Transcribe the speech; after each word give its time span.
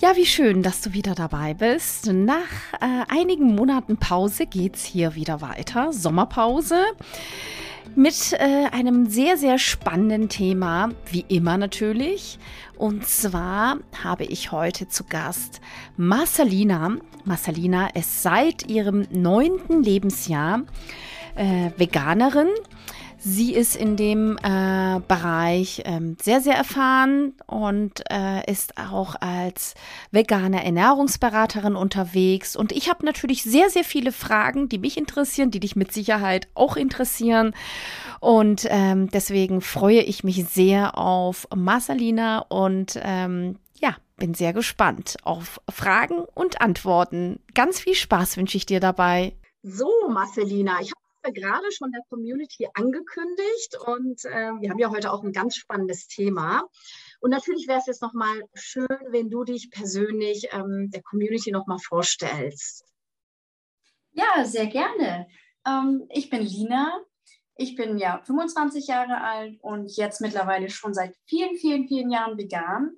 Ja, 0.00 0.16
wie 0.16 0.24
schön, 0.24 0.62
dass 0.62 0.80
du 0.80 0.94
wieder 0.94 1.14
dabei 1.14 1.52
bist. 1.52 2.10
Nach 2.10 2.38
äh, 2.80 3.04
einigen 3.08 3.54
Monaten 3.54 3.98
Pause 3.98 4.46
geht's 4.46 4.82
hier 4.82 5.14
wieder 5.14 5.42
weiter. 5.42 5.92
Sommerpause 5.92 6.78
mit 7.94 8.32
äh, 8.32 8.68
einem 8.72 9.10
sehr, 9.10 9.36
sehr 9.36 9.58
spannenden 9.58 10.30
Thema, 10.30 10.88
wie 11.10 11.26
immer 11.28 11.58
natürlich. 11.58 12.38
Und 12.78 13.06
zwar 13.06 13.76
habe 14.02 14.24
ich 14.24 14.52
heute 14.52 14.88
zu 14.88 15.04
Gast 15.04 15.60
Marcelina. 15.98 16.96
Marcelina 17.26 17.88
ist 17.88 18.22
seit 18.22 18.70
ihrem 18.70 19.06
neunten 19.10 19.82
Lebensjahr 19.82 20.62
äh, 21.34 21.72
Veganerin 21.76 22.48
Sie 23.22 23.54
ist 23.54 23.76
in 23.76 23.96
dem 23.96 24.38
äh, 24.38 25.00
Bereich 25.06 25.82
ähm, 25.84 26.16
sehr, 26.22 26.40
sehr 26.40 26.54
erfahren 26.54 27.34
und 27.46 28.02
äh, 28.10 28.50
ist 28.50 28.78
auch 28.78 29.14
als 29.20 29.74
vegane 30.10 30.64
Ernährungsberaterin 30.64 31.76
unterwegs. 31.76 32.56
Und 32.56 32.72
ich 32.72 32.88
habe 32.88 33.04
natürlich 33.04 33.42
sehr, 33.42 33.68
sehr 33.68 33.84
viele 33.84 34.12
Fragen, 34.12 34.70
die 34.70 34.78
mich 34.78 34.96
interessieren, 34.96 35.50
die 35.50 35.60
dich 35.60 35.76
mit 35.76 35.92
Sicherheit 35.92 36.48
auch 36.54 36.76
interessieren. 36.76 37.54
Und 38.20 38.66
ähm, 38.70 39.10
deswegen 39.10 39.60
freue 39.60 40.00
ich 40.00 40.24
mich 40.24 40.46
sehr 40.46 40.96
auf 40.96 41.46
Marcelina 41.54 42.38
und 42.48 42.98
ähm, 43.02 43.58
ja, 43.78 43.96
bin 44.16 44.32
sehr 44.32 44.54
gespannt 44.54 45.18
auf 45.24 45.60
Fragen 45.70 46.24
und 46.34 46.62
Antworten. 46.62 47.40
Ganz 47.54 47.80
viel 47.80 47.94
Spaß 47.94 48.38
wünsche 48.38 48.56
ich 48.56 48.64
dir 48.64 48.80
dabei. 48.80 49.34
So, 49.62 49.90
Marcelina, 50.08 50.78
ich 50.80 50.90
wir 51.22 51.32
gerade 51.32 51.70
schon 51.72 51.92
der 51.92 52.02
Community 52.08 52.68
angekündigt 52.74 53.76
und 53.86 54.24
äh, 54.24 54.52
wir 54.60 54.70
haben 54.70 54.78
ja 54.78 54.90
heute 54.90 55.12
auch 55.12 55.22
ein 55.22 55.32
ganz 55.32 55.56
spannendes 55.56 56.06
Thema. 56.06 56.62
Und 57.20 57.30
natürlich 57.30 57.68
wäre 57.68 57.78
es 57.78 57.86
jetzt 57.86 58.02
nochmal 58.02 58.42
schön, 58.54 58.88
wenn 59.10 59.30
du 59.30 59.44
dich 59.44 59.70
persönlich 59.70 60.48
ähm, 60.52 60.90
der 60.90 61.02
Community 61.02 61.50
nochmal 61.52 61.78
vorstellst. 61.78 62.84
Ja, 64.12 64.44
sehr 64.44 64.66
gerne. 64.66 65.28
Ähm, 65.66 66.06
ich 66.10 66.30
bin 66.30 66.42
Lina. 66.42 67.00
Ich 67.56 67.76
bin 67.76 67.98
ja 67.98 68.22
25 68.24 68.86
Jahre 68.86 69.20
alt 69.20 69.58
und 69.60 69.94
jetzt 69.96 70.22
mittlerweile 70.22 70.70
schon 70.70 70.94
seit 70.94 71.14
vielen, 71.26 71.56
vielen, 71.56 71.86
vielen 71.86 72.10
Jahren 72.10 72.38
vegan. 72.38 72.96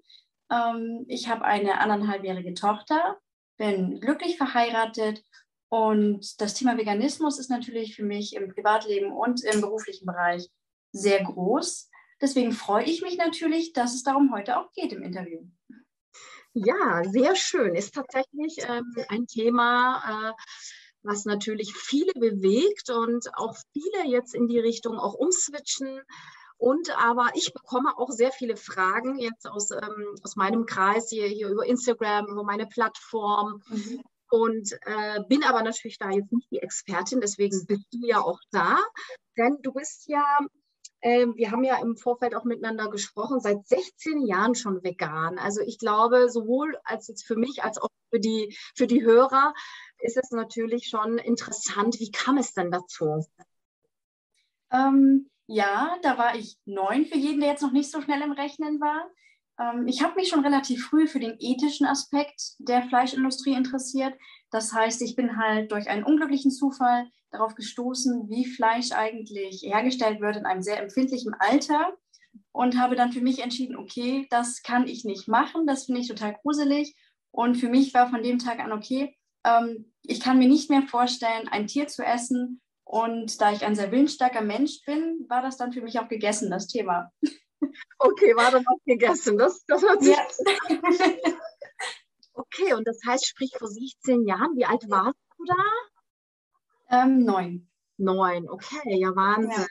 Ähm, 0.51 1.05
ich 1.09 1.29
habe 1.29 1.45
eine 1.45 1.81
anderthalbjährige 1.81 2.55
Tochter, 2.55 3.19
bin 3.57 4.01
glücklich 4.01 4.37
verheiratet 4.37 5.25
und 5.73 6.39
das 6.43 6.53
Thema 6.53 6.77
Veganismus 6.77 7.39
ist 7.39 7.49
natürlich 7.49 7.97
für 7.97 8.05
mich 8.05 8.37
im 8.37 8.53
Privatleben 8.53 9.11
und 9.11 9.43
im 9.43 9.63
beruflichen 9.63 10.05
Bereich 10.05 10.51
sehr 10.93 11.25
groß. 11.25 11.89
Deswegen 12.21 12.53
freue 12.53 12.85
ich 12.85 13.01
mich 13.01 13.17
natürlich, 13.17 13.73
dass 13.73 13.95
es 13.95 14.03
darum 14.03 14.35
heute 14.35 14.59
auch 14.59 14.71
geht 14.73 14.93
im 14.93 15.03
Interview. 15.03 15.41
Ja, 16.53 17.03
sehr 17.05 17.35
schön. 17.37 17.75
Ist 17.75 17.95
tatsächlich 17.95 18.59
ähm, 18.69 18.85
ein 19.09 19.27
Thema, 19.27 20.35
äh, 20.35 20.43
was 21.05 21.25
natürlich 21.25 21.73
viele 21.73 22.13
bewegt 22.13 22.91
und 22.91 23.35
auch 23.35 23.57
viele 23.73 24.11
jetzt 24.11 24.35
in 24.35 24.49
die 24.49 24.61
Richtung 24.61 24.99
auch 24.99 25.15
umswitchen. 25.15 26.03
Und 26.59 26.91
aber 27.03 27.31
ich 27.33 27.55
bekomme 27.55 27.97
auch 27.97 28.11
sehr 28.11 28.31
viele 28.31 28.59
Fragen 28.59 29.19
jetzt 29.19 29.47
aus, 29.49 29.71
ähm, 29.71 30.17
aus 30.23 30.37
meinem 30.37 30.67
Kreis 30.67 31.09
hier, 31.09 31.29
hier 31.29 31.49
über 31.49 31.65
Instagram, 31.65 32.27
über 32.27 32.45
meine 32.45 32.67
Plattform. 32.67 33.63
Mhm 33.71 34.03
und 34.33 34.73
äh, 34.87 35.21
bin 35.29 35.45
aber 35.45 35.63
natürlich 35.63 35.99
da 35.99 36.11
jetzt 36.11 36.33
nicht 36.33 36.51
die 36.51 36.63
Expertin, 36.63 37.21
deswegen 37.21 37.67
bist 37.67 37.85
du 37.93 38.07
ja 38.07 38.19
auch 38.19 38.41
da, 38.51 38.79
denn 39.37 39.59
du 39.61 39.75
bist 39.75 40.09
ja, 40.09 40.39
äh, 41.03 41.27
wir 41.35 41.51
haben 41.51 41.65
ja 41.65 41.79
im 41.83 41.99
Vorfeld 41.99 42.35
auch 42.35 42.45
miteinander 42.45 42.89
gesprochen, 42.89 43.41
seit 43.41 43.67
16 43.69 44.27
Jahren 44.27 44.55
schon 44.55 44.83
vegan. 44.83 45.39
Also 45.39 45.61
ich 45.61 45.79
glaube, 45.79 46.31
sowohl 46.31 46.79
als 46.85 47.09
jetzt 47.09 47.27
für 47.27 47.37
mich 47.37 47.63
als 47.63 47.77
auch 47.77 47.91
für 48.09 48.21
die, 48.21 48.57
für 48.75 48.87
die 48.87 49.03
Hörer 49.03 49.53
ist 49.99 50.17
es 50.17 50.31
natürlich 50.31 50.89
schon 50.89 51.19
interessant, 51.19 52.01
wie 52.01 52.11
kam 52.11 52.39
es 52.39 52.55
denn 52.55 52.71
dazu? 52.71 53.27
Ähm, 54.71 55.29
ja, 55.47 55.99
da 56.01 56.17
war 56.17 56.37
ich 56.37 56.57
neun 56.65 57.05
für 57.05 57.19
jeden, 57.19 57.41
der 57.41 57.51
jetzt 57.51 57.63
noch 57.63 57.73
nicht 57.73 57.91
so 57.91 58.01
schnell 58.01 58.23
im 58.23 58.33
Rechnen 58.33 58.81
war. 58.81 59.11
Ähm, 59.59 59.87
ich 59.87 60.03
habe 60.03 60.15
mich 60.15 60.29
schon 60.29 60.45
relativ 60.45 60.87
früh 60.87 61.07
für 61.07 61.21
den 61.21 61.37
ethischen 61.39 61.87
Aspekt 61.87 62.55
der 62.59 62.83
Fleischindustrie 62.83 63.55
interessiert. 63.55 64.15
Das 64.51 64.73
heißt, 64.73 65.03
ich 65.03 65.17
bin 65.17 65.37
halt 65.37 65.73
durch 65.73 65.89
einen 65.89 66.05
unglücklichen 66.05 66.51
Zufall 66.51 67.09
darauf 67.31 67.55
gestoßen, 67.55 68.29
wie 68.29 68.47
Fleisch 68.47 68.93
eigentlich 68.93 69.63
hergestellt 69.63 70.21
wird 70.21 70.37
in 70.37 70.47
einem 70.47 70.63
sehr 70.63 70.81
empfindlichen 70.83 71.35
Alter 71.39 71.95
und 72.53 72.79
habe 72.79 72.97
dann 72.97 73.13
für 73.13 73.23
mich 73.23 73.43
entschieden, 73.43 73.77
okay, 73.77 74.27
das 74.31 74.63
kann 74.63 74.87
ich 74.87 75.05
nicht 75.05 75.29
machen, 75.29 75.67
das 75.67 75.87
finde 75.87 76.03
ich 76.03 76.09
total 76.09 76.35
gruselig. 76.43 76.95
Und 77.31 77.57
für 77.57 77.69
mich 77.69 77.95
war 77.95 78.11
von 78.11 78.23
dem 78.23 78.39
Tag 78.39 78.61
an, 78.61 78.73
okay, 78.73 79.17
ähm, 79.45 79.93
ich 80.03 80.21
kann 80.21 80.39
mir 80.39 80.49
nicht 80.49 80.71
mehr 80.71 80.83
vorstellen, 80.83 81.49
ein 81.49 81.67
Tier 81.67 81.89
zu 81.89 82.05
essen. 82.05 82.61
Und 82.85 83.41
da 83.41 83.53
ich 83.53 83.65
ein 83.65 83.75
sehr 83.75 83.91
willensstarker 83.91 84.43
Mensch 84.43 84.85
bin, 84.85 85.25
war 85.29 85.41
das 85.41 85.57
dann 85.57 85.73
für 85.73 85.81
mich 85.81 85.99
auch 85.99 86.09
gegessen, 86.09 86.51
das 86.51 86.67
Thema. 86.67 87.11
Okay, 87.99 88.35
war 88.37 88.51
dann 88.51 88.65
was 88.65 88.81
gegessen. 88.85 89.39
Das, 89.39 89.65
das 89.67 89.83
hat 89.83 90.03
sich. 90.03 90.17
Ja. 90.17 90.27
Okay, 92.35 92.73
und 92.73 92.87
das 92.87 92.99
heißt, 93.07 93.27
sprich 93.27 93.53
vor 93.59 93.69
16 93.69 94.27
Jahren, 94.27 94.57
wie 94.57 94.65
alt 94.65 94.89
warst 94.89 95.19
du 95.37 95.45
da? 95.45 97.03
Ähm, 97.03 97.25
neun. 97.25 97.71
Neun, 97.99 98.49
okay, 98.49 98.99
ja, 98.99 99.15
Wahnsinn. 99.15 99.63
Ja. 99.63 99.67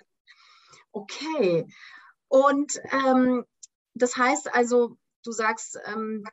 Okay. 0.91 1.67
Und 2.27 2.79
ähm, 2.91 3.45
das 3.93 4.15
heißt 4.15 4.53
also, 4.53 4.97
du 5.23 5.31
sagst, 5.31 5.79
ähm, 5.85 6.23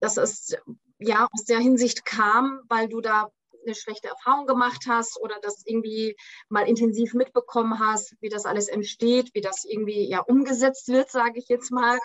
dass 0.00 0.16
es 0.16 0.56
ja 0.98 1.28
aus 1.32 1.44
der 1.44 1.58
Hinsicht 1.58 2.04
kam, 2.04 2.60
weil 2.68 2.88
du 2.88 3.00
da 3.00 3.30
eine 3.66 3.74
schlechte 3.74 4.08
Erfahrung 4.08 4.46
gemacht 4.46 4.84
hast 4.88 5.20
oder 5.20 5.36
das 5.42 5.62
irgendwie 5.66 6.16
mal 6.48 6.66
intensiv 6.68 7.14
mitbekommen 7.14 7.78
hast, 7.78 8.14
wie 8.20 8.28
das 8.28 8.46
alles 8.46 8.68
entsteht, 8.68 9.34
wie 9.34 9.40
das 9.40 9.64
irgendwie 9.64 10.08
ja 10.08 10.20
umgesetzt 10.20 10.88
wird, 10.88 11.10
sage 11.10 11.38
ich 11.38 11.48
jetzt 11.48 11.70
mal. 11.70 11.98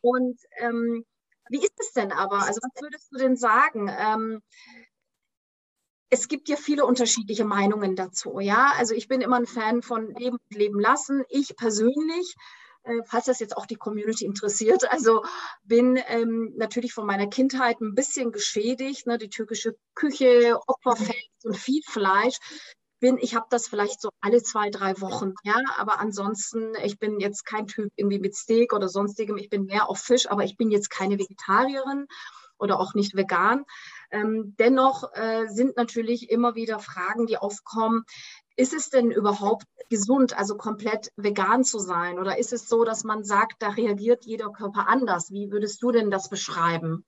Und 0.00 0.38
ähm, 0.58 1.04
wie 1.48 1.58
ist 1.58 1.78
es 1.78 1.92
denn 1.92 2.12
aber? 2.12 2.42
Also 2.42 2.60
was 2.62 2.82
würdest 2.82 3.12
du 3.12 3.18
denn 3.18 3.36
sagen? 3.36 3.88
Ähm, 3.88 4.42
es 6.10 6.26
gibt 6.28 6.48
ja 6.48 6.56
viele 6.56 6.84
unterschiedliche 6.84 7.44
Meinungen 7.44 7.94
dazu. 7.94 8.40
Ja, 8.40 8.72
also 8.76 8.94
ich 8.94 9.08
bin 9.08 9.20
immer 9.20 9.36
ein 9.36 9.46
Fan 9.46 9.82
von 9.82 10.12
Leben 10.14 10.38
und 10.48 10.58
Leben 10.58 10.80
lassen. 10.80 11.24
Ich 11.28 11.56
persönlich 11.56 12.34
falls 13.04 13.26
das 13.26 13.40
jetzt 13.40 13.56
auch 13.56 13.66
die 13.66 13.76
Community 13.76 14.24
interessiert. 14.24 14.90
Also 14.90 15.24
bin 15.64 15.98
ähm, 16.08 16.52
natürlich 16.56 16.92
von 16.92 17.06
meiner 17.06 17.26
Kindheit 17.26 17.80
ein 17.80 17.94
bisschen 17.94 18.32
geschädigt. 18.32 19.06
Ne? 19.06 19.18
Die 19.18 19.28
türkische 19.28 19.76
Küche, 19.94 20.58
Opferfest 20.66 21.44
und 21.44 21.56
viel 21.56 21.82
Fleisch. 21.86 22.38
Bin, 23.00 23.16
ich 23.18 23.34
habe 23.34 23.46
das 23.48 23.66
vielleicht 23.66 24.00
so 24.00 24.10
alle 24.20 24.42
zwei, 24.42 24.68
drei 24.68 25.00
Wochen, 25.00 25.32
ja, 25.42 25.56
aber 25.78 26.00
ansonsten, 26.00 26.74
ich 26.84 26.98
bin 26.98 27.18
jetzt 27.18 27.46
kein 27.46 27.66
Typ 27.66 27.90
irgendwie 27.96 28.18
mit 28.18 28.36
Steak 28.36 28.74
oder 28.74 28.90
sonstigem, 28.90 29.38
ich 29.38 29.48
bin 29.48 29.64
mehr 29.64 29.88
auf 29.88 30.00
Fisch, 30.00 30.30
aber 30.30 30.44
ich 30.44 30.58
bin 30.58 30.70
jetzt 30.70 30.90
keine 30.90 31.18
Vegetarierin 31.18 32.08
oder 32.60 32.78
auch 32.78 32.94
nicht 32.94 33.16
vegan. 33.16 33.64
Ähm, 34.10 34.54
dennoch 34.58 35.14
äh, 35.14 35.46
sind 35.48 35.76
natürlich 35.76 36.30
immer 36.30 36.54
wieder 36.54 36.78
Fragen, 36.78 37.26
die 37.26 37.38
aufkommen. 37.38 38.04
Ist 38.56 38.74
es 38.74 38.90
denn 38.90 39.10
überhaupt 39.10 39.64
gesund, 39.88 40.36
also 40.38 40.56
komplett 40.56 41.10
vegan 41.16 41.64
zu 41.64 41.78
sein? 41.78 42.18
Oder 42.18 42.38
ist 42.38 42.52
es 42.52 42.68
so, 42.68 42.84
dass 42.84 43.04
man 43.04 43.24
sagt, 43.24 43.62
da 43.62 43.70
reagiert 43.70 44.24
jeder 44.24 44.50
Körper 44.50 44.88
anders? 44.88 45.30
Wie 45.30 45.50
würdest 45.50 45.82
du 45.82 45.92
denn 45.92 46.10
das 46.10 46.28
beschreiben? 46.28 47.04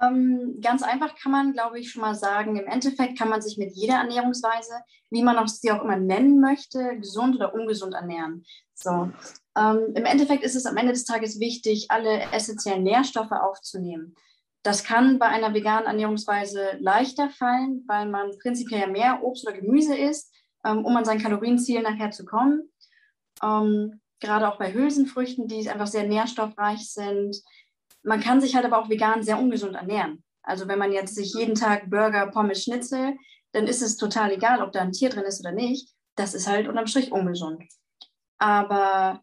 Ähm, 0.00 0.58
ganz 0.60 0.82
einfach 0.82 1.14
kann 1.16 1.32
man, 1.32 1.52
glaube 1.52 1.78
ich, 1.78 1.90
schon 1.90 2.02
mal 2.02 2.14
sagen, 2.14 2.56
im 2.56 2.66
Endeffekt 2.66 3.18
kann 3.18 3.28
man 3.28 3.42
sich 3.42 3.58
mit 3.58 3.72
jeder 3.74 3.94
Ernährungsweise, 3.94 4.74
wie 5.10 5.22
man 5.22 5.36
auch 5.38 5.48
sie 5.48 5.70
auch 5.70 5.82
immer 5.82 5.96
nennen 5.96 6.40
möchte, 6.40 6.98
gesund 6.98 7.36
oder 7.36 7.54
ungesund 7.54 7.94
ernähren. 7.94 8.44
So. 8.74 9.10
Ähm, 9.56 9.92
Im 9.94 10.04
Endeffekt 10.04 10.42
ist 10.42 10.56
es 10.56 10.66
am 10.66 10.76
Ende 10.76 10.92
des 10.92 11.04
Tages 11.04 11.38
wichtig, 11.38 11.86
alle 11.90 12.22
essentiellen 12.32 12.82
Nährstoffe 12.82 13.32
aufzunehmen. 13.32 14.14
Das 14.64 14.82
kann 14.82 15.18
bei 15.18 15.26
einer 15.26 15.52
veganen 15.52 15.86
Ernährungsweise 15.86 16.78
leichter 16.80 17.28
fallen, 17.28 17.84
weil 17.86 18.08
man 18.08 18.30
prinzipiell 18.38 18.90
mehr 18.90 19.22
Obst 19.22 19.46
oder 19.46 19.54
Gemüse 19.54 19.94
isst, 19.94 20.34
ähm, 20.64 20.86
um 20.86 20.96
an 20.96 21.04
sein 21.04 21.20
Kalorienziel 21.20 21.82
nachher 21.82 22.10
zu 22.10 22.24
kommen. 22.24 22.72
Ähm, 23.42 24.00
gerade 24.20 24.48
auch 24.48 24.56
bei 24.56 24.72
Hülsenfrüchten, 24.72 25.48
die 25.48 25.68
einfach 25.68 25.86
sehr 25.86 26.04
nährstoffreich 26.04 26.90
sind. 26.90 27.36
Man 28.02 28.20
kann 28.20 28.40
sich 28.40 28.56
halt 28.56 28.64
aber 28.64 28.78
auch 28.78 28.88
vegan 28.88 29.22
sehr 29.22 29.38
ungesund 29.38 29.74
ernähren. 29.74 30.24
Also 30.42 30.66
wenn 30.66 30.78
man 30.78 30.92
jetzt 30.92 31.14
sich 31.14 31.34
jeden 31.34 31.54
Tag 31.54 31.90
Burger, 31.90 32.26
Pommes, 32.28 32.64
Schnitzel, 32.64 33.18
dann 33.52 33.66
ist 33.66 33.82
es 33.82 33.98
total 33.98 34.32
egal, 34.32 34.62
ob 34.62 34.72
da 34.72 34.80
ein 34.80 34.92
Tier 34.92 35.10
drin 35.10 35.24
ist 35.24 35.40
oder 35.40 35.52
nicht. 35.52 35.90
Das 36.16 36.32
ist 36.32 36.48
halt 36.48 36.68
unterm 36.68 36.86
Strich 36.86 37.12
ungesund. 37.12 37.62
Aber 38.38 39.22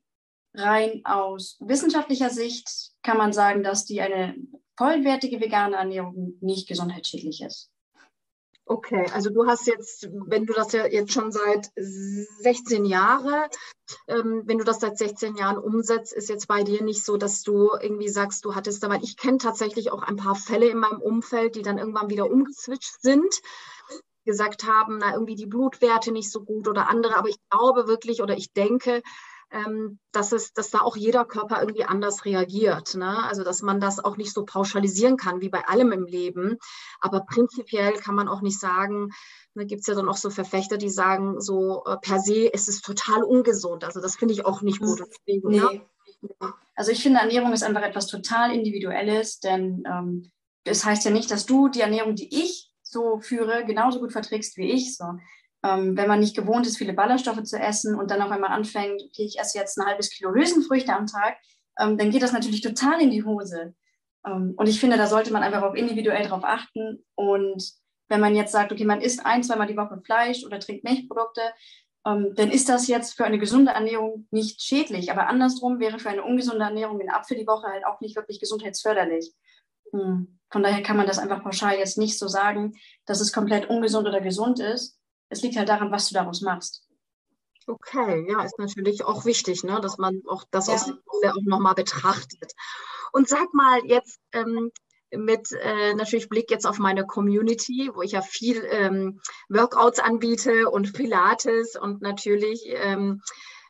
rein 0.54 1.02
aus 1.04 1.58
wissenschaftlicher 1.62 2.30
Sicht 2.30 2.92
kann 3.02 3.18
man 3.18 3.34
sagen, 3.34 3.64
dass 3.64 3.86
die 3.86 4.02
eine 4.02 4.36
vollwertige 4.82 5.40
vegane 5.40 5.76
Ernährung 5.76 6.38
nicht 6.42 6.68
gesundheitsschädlich 6.68 7.44
ist. 7.44 7.70
Okay, 8.66 9.06
also 9.14 9.30
du 9.30 9.46
hast 9.46 9.68
jetzt, 9.68 10.10
wenn 10.12 10.46
du 10.46 10.54
das 10.54 10.72
ja 10.72 10.88
jetzt 10.88 11.12
schon 11.12 11.32
seit 11.32 11.70
16 11.76 12.86
Jahren, 12.86 13.50
ähm, 14.08 14.44
wenn 14.46 14.58
du 14.58 14.64
das 14.64 14.80
seit 14.80 14.98
16 14.98 15.36
Jahren 15.36 15.58
umsetzt, 15.58 16.14
ist 16.14 16.30
jetzt 16.30 16.48
bei 16.48 16.64
dir 16.64 16.82
nicht 16.84 17.04
so, 17.04 17.18
dass 17.18 17.44
du 17.44 17.72
irgendwie 17.80 18.10
sagst, 18.10 18.44
du 18.46 18.56
hattest 18.56 18.82
da, 18.82 18.90
weil 18.90 19.04
ich 19.04 19.18
kenne 19.18 19.38
tatsächlich 19.38 19.92
auch 19.92 20.02
ein 20.02 20.16
paar 20.16 20.36
Fälle 20.36 20.70
in 20.70 20.80
meinem 20.80 21.02
Umfeld, 21.02 21.56
die 21.56 21.64
dann 21.64 21.78
irgendwann 21.78 22.10
wieder 22.10 22.32
umgeswitcht 22.32 23.02
sind, 23.02 23.42
gesagt 24.26 24.64
haben, 24.64 24.98
na 25.00 25.14
irgendwie 25.14 25.36
die 25.36 25.48
Blutwerte 25.48 26.12
nicht 26.12 26.32
so 26.32 26.44
gut 26.44 26.68
oder 26.68 26.88
andere, 26.88 27.18
aber 27.18 27.30
ich 27.30 27.38
glaube 27.50 27.88
wirklich 27.88 28.22
oder 28.22 28.36
ich 28.36 28.54
denke, 28.54 29.04
ähm, 29.52 30.00
dass, 30.12 30.32
es, 30.32 30.54
dass 30.54 30.70
da 30.70 30.80
auch 30.80 30.96
jeder 30.96 31.26
Körper 31.26 31.60
irgendwie 31.60 31.84
anders 31.84 32.26
reagiert. 32.26 32.96
Ne? 32.96 33.24
Also 33.24 33.44
dass 33.44 33.62
man 33.62 33.80
das 33.80 34.04
auch 34.04 34.18
nicht 34.18 34.34
so 34.34 34.46
pauschalisieren 34.46 35.18
kann 35.18 35.42
wie 35.42 35.50
bei 35.50 35.66
allem 35.68 35.92
im 35.92 36.06
Leben. 36.06 36.58
Aber 37.00 37.22
prinzipiell 37.22 37.94
kann 37.94 38.16
man 38.16 38.28
auch 38.28 38.42
nicht 38.42 38.60
sagen, 38.60 39.10
da 39.54 39.64
gibt 39.64 39.82
es 39.82 39.88
ja 39.88 39.96
dann 39.96 40.08
auch 40.08 40.18
so 40.18 40.30
Verfechter, 40.30 40.78
die 40.78 40.90
sagen, 40.90 41.42
so 41.42 41.84
äh, 41.86 41.98
per 42.02 42.20
se 42.20 42.46
ist 42.48 42.70
es 42.70 42.82
total 42.82 43.24
ungesund. 43.24 43.84
Also 43.84 44.00
das 44.00 44.16
finde 44.16 44.34
ich 44.34 44.46
auch 44.46 44.62
nicht 44.62 44.80
gut. 44.80 45.00
Deswegen, 45.00 45.50
nee. 45.50 45.60
ne? 45.60 45.86
Also 46.76 46.92
ich 46.92 47.02
finde, 47.02 47.20
Ernährung 47.20 47.52
ist 47.52 47.64
einfach 47.64 47.82
etwas 47.82 48.08
total 48.08 48.54
Individuelles, 48.54 49.40
denn 49.40 49.84
ähm, 49.86 50.32
das 50.64 50.86
heißt 50.86 51.04
ja 51.04 51.12
nicht, 51.12 51.32
dass 51.32 51.46
du 51.46 51.68
die 51.68 51.82
Ernährung, 51.82 52.16
die 52.16 52.44
ich 52.44 52.72
so 52.84 53.20
führe, 53.20 53.66
genauso 53.66 54.00
gut 54.00 54.12
verträgst 54.12 54.58
wie 54.58 54.72
ich. 54.72 54.96
So. 54.96 55.06
Ähm, 55.64 55.96
wenn 55.96 56.08
man 56.08 56.20
nicht 56.20 56.36
gewohnt 56.36 56.66
ist, 56.66 56.78
viele 56.78 56.94
Ballaststoffe 56.94 57.44
zu 57.44 57.60
essen 57.60 57.96
und 57.96 58.10
dann 58.10 58.22
auf 58.22 58.32
einmal 58.32 58.52
anfängt, 58.52 59.02
okay, 59.02 59.24
ich 59.24 59.40
esse 59.40 59.58
jetzt 59.58 59.78
ein 59.78 59.86
halbes 59.86 60.10
Kilo 60.10 60.34
Hülsenfrüchte 60.34 60.94
am 60.94 61.06
Tag, 61.06 61.38
ähm, 61.80 61.98
dann 61.98 62.10
geht 62.10 62.24
das 62.24 62.32
natürlich 62.32 62.62
total 62.62 63.02
in 63.02 63.12
die 63.12 63.24
Hose. 63.24 63.76
Ähm, 64.26 64.54
und 64.58 64.68
ich 64.68 64.80
finde, 64.80 64.98
da 64.98 65.08
sollte 65.08 65.32
man 65.32 65.44
einfach 65.44 65.64
auch 65.64 65.74
individuell 65.74 66.28
drauf 66.28 66.44
achten. 66.44 67.06
Und 67.16 67.64
wenn 68.10 68.20
man 68.20 68.36
jetzt 68.36 68.52
sagt, 68.52 68.72
okay, 68.72 68.86
man 68.86 69.02
isst 69.02 69.26
ein, 69.26 69.44
zweimal 69.44 69.68
die 69.68 69.78
Woche 69.78 70.02
Fleisch 70.04 70.44
oder 70.44 70.60
trinkt 70.60 70.84
Milchprodukte, 70.84 71.42
ähm, 72.06 72.34
dann 72.36 72.50
ist 72.50 72.70
das 72.70 72.88
jetzt 72.88 73.14
für 73.14 73.26
eine 73.26 73.40
gesunde 73.40 73.72
Ernährung 73.72 74.28
nicht 74.32 74.62
schädlich. 74.62 75.12
Aber 75.12 75.28
andersrum 75.28 75.80
wäre 75.80 76.00
für 76.00 76.10
eine 76.10 76.24
ungesunde 76.24 76.66
Ernährung 76.66 77.00
ein 77.00 77.10
Apfel 77.10 77.38
die 77.38 77.48
Woche 77.48 77.68
halt 77.68 77.86
auch 77.86 78.02
nicht 78.02 78.16
wirklich 78.16 78.40
gesundheitsförderlich. 78.40 79.32
Hm. 79.92 80.40
Von 80.50 80.64
daher 80.64 80.84
kann 80.84 80.98
man 80.98 81.08
das 81.08 81.20
einfach 81.20 81.44
pauschal 81.44 81.78
jetzt 81.78 81.98
nicht 81.98 82.18
so 82.18 82.28
sagen, 82.28 82.74
dass 83.06 83.22
es 83.22 83.32
komplett 83.32 83.70
ungesund 83.70 84.08
oder 84.08 84.20
gesund 84.20 84.60
ist, 84.60 85.00
es 85.32 85.42
liegt 85.42 85.58
halt 85.58 85.70
daran, 85.70 85.92
was 85.92 86.10
du 86.10 86.14
daraus 86.14 86.42
machst. 86.42 86.86
Okay, 87.66 88.26
ja, 88.30 88.44
ist 88.44 88.60
natürlich 88.60 89.06
auch 89.06 89.24
wichtig, 89.26 89.64
ne, 89.64 89.80
dass 89.82 89.98
man 89.98 90.22
auch 90.28 90.44
das 90.52 90.68
ja. 90.68 90.76
auch 90.76 91.42
nochmal 91.44 91.74
betrachtet. 91.74 92.54
Und 93.14 93.30
sag 93.30 93.54
mal 93.54 93.80
jetzt 93.86 94.20
ähm, 94.34 94.72
mit 95.12 95.52
äh, 95.54 95.94
natürlich 95.94 96.28
Blick 96.28 96.52
jetzt 96.52 96.66
auf 96.66 96.80
meine 96.80 97.06
Community, 97.06 97.90
wo 97.94 98.02
ich 98.02 98.12
ja 98.12 98.22
viel 98.22 98.64
ähm, 98.70 99.22
Workouts 99.50 100.00
anbiete 100.00 100.70
und 100.70 100.94
Pilates 100.94 101.76
und 101.76 102.02
natürlich 102.02 102.64
ähm, 102.68 103.22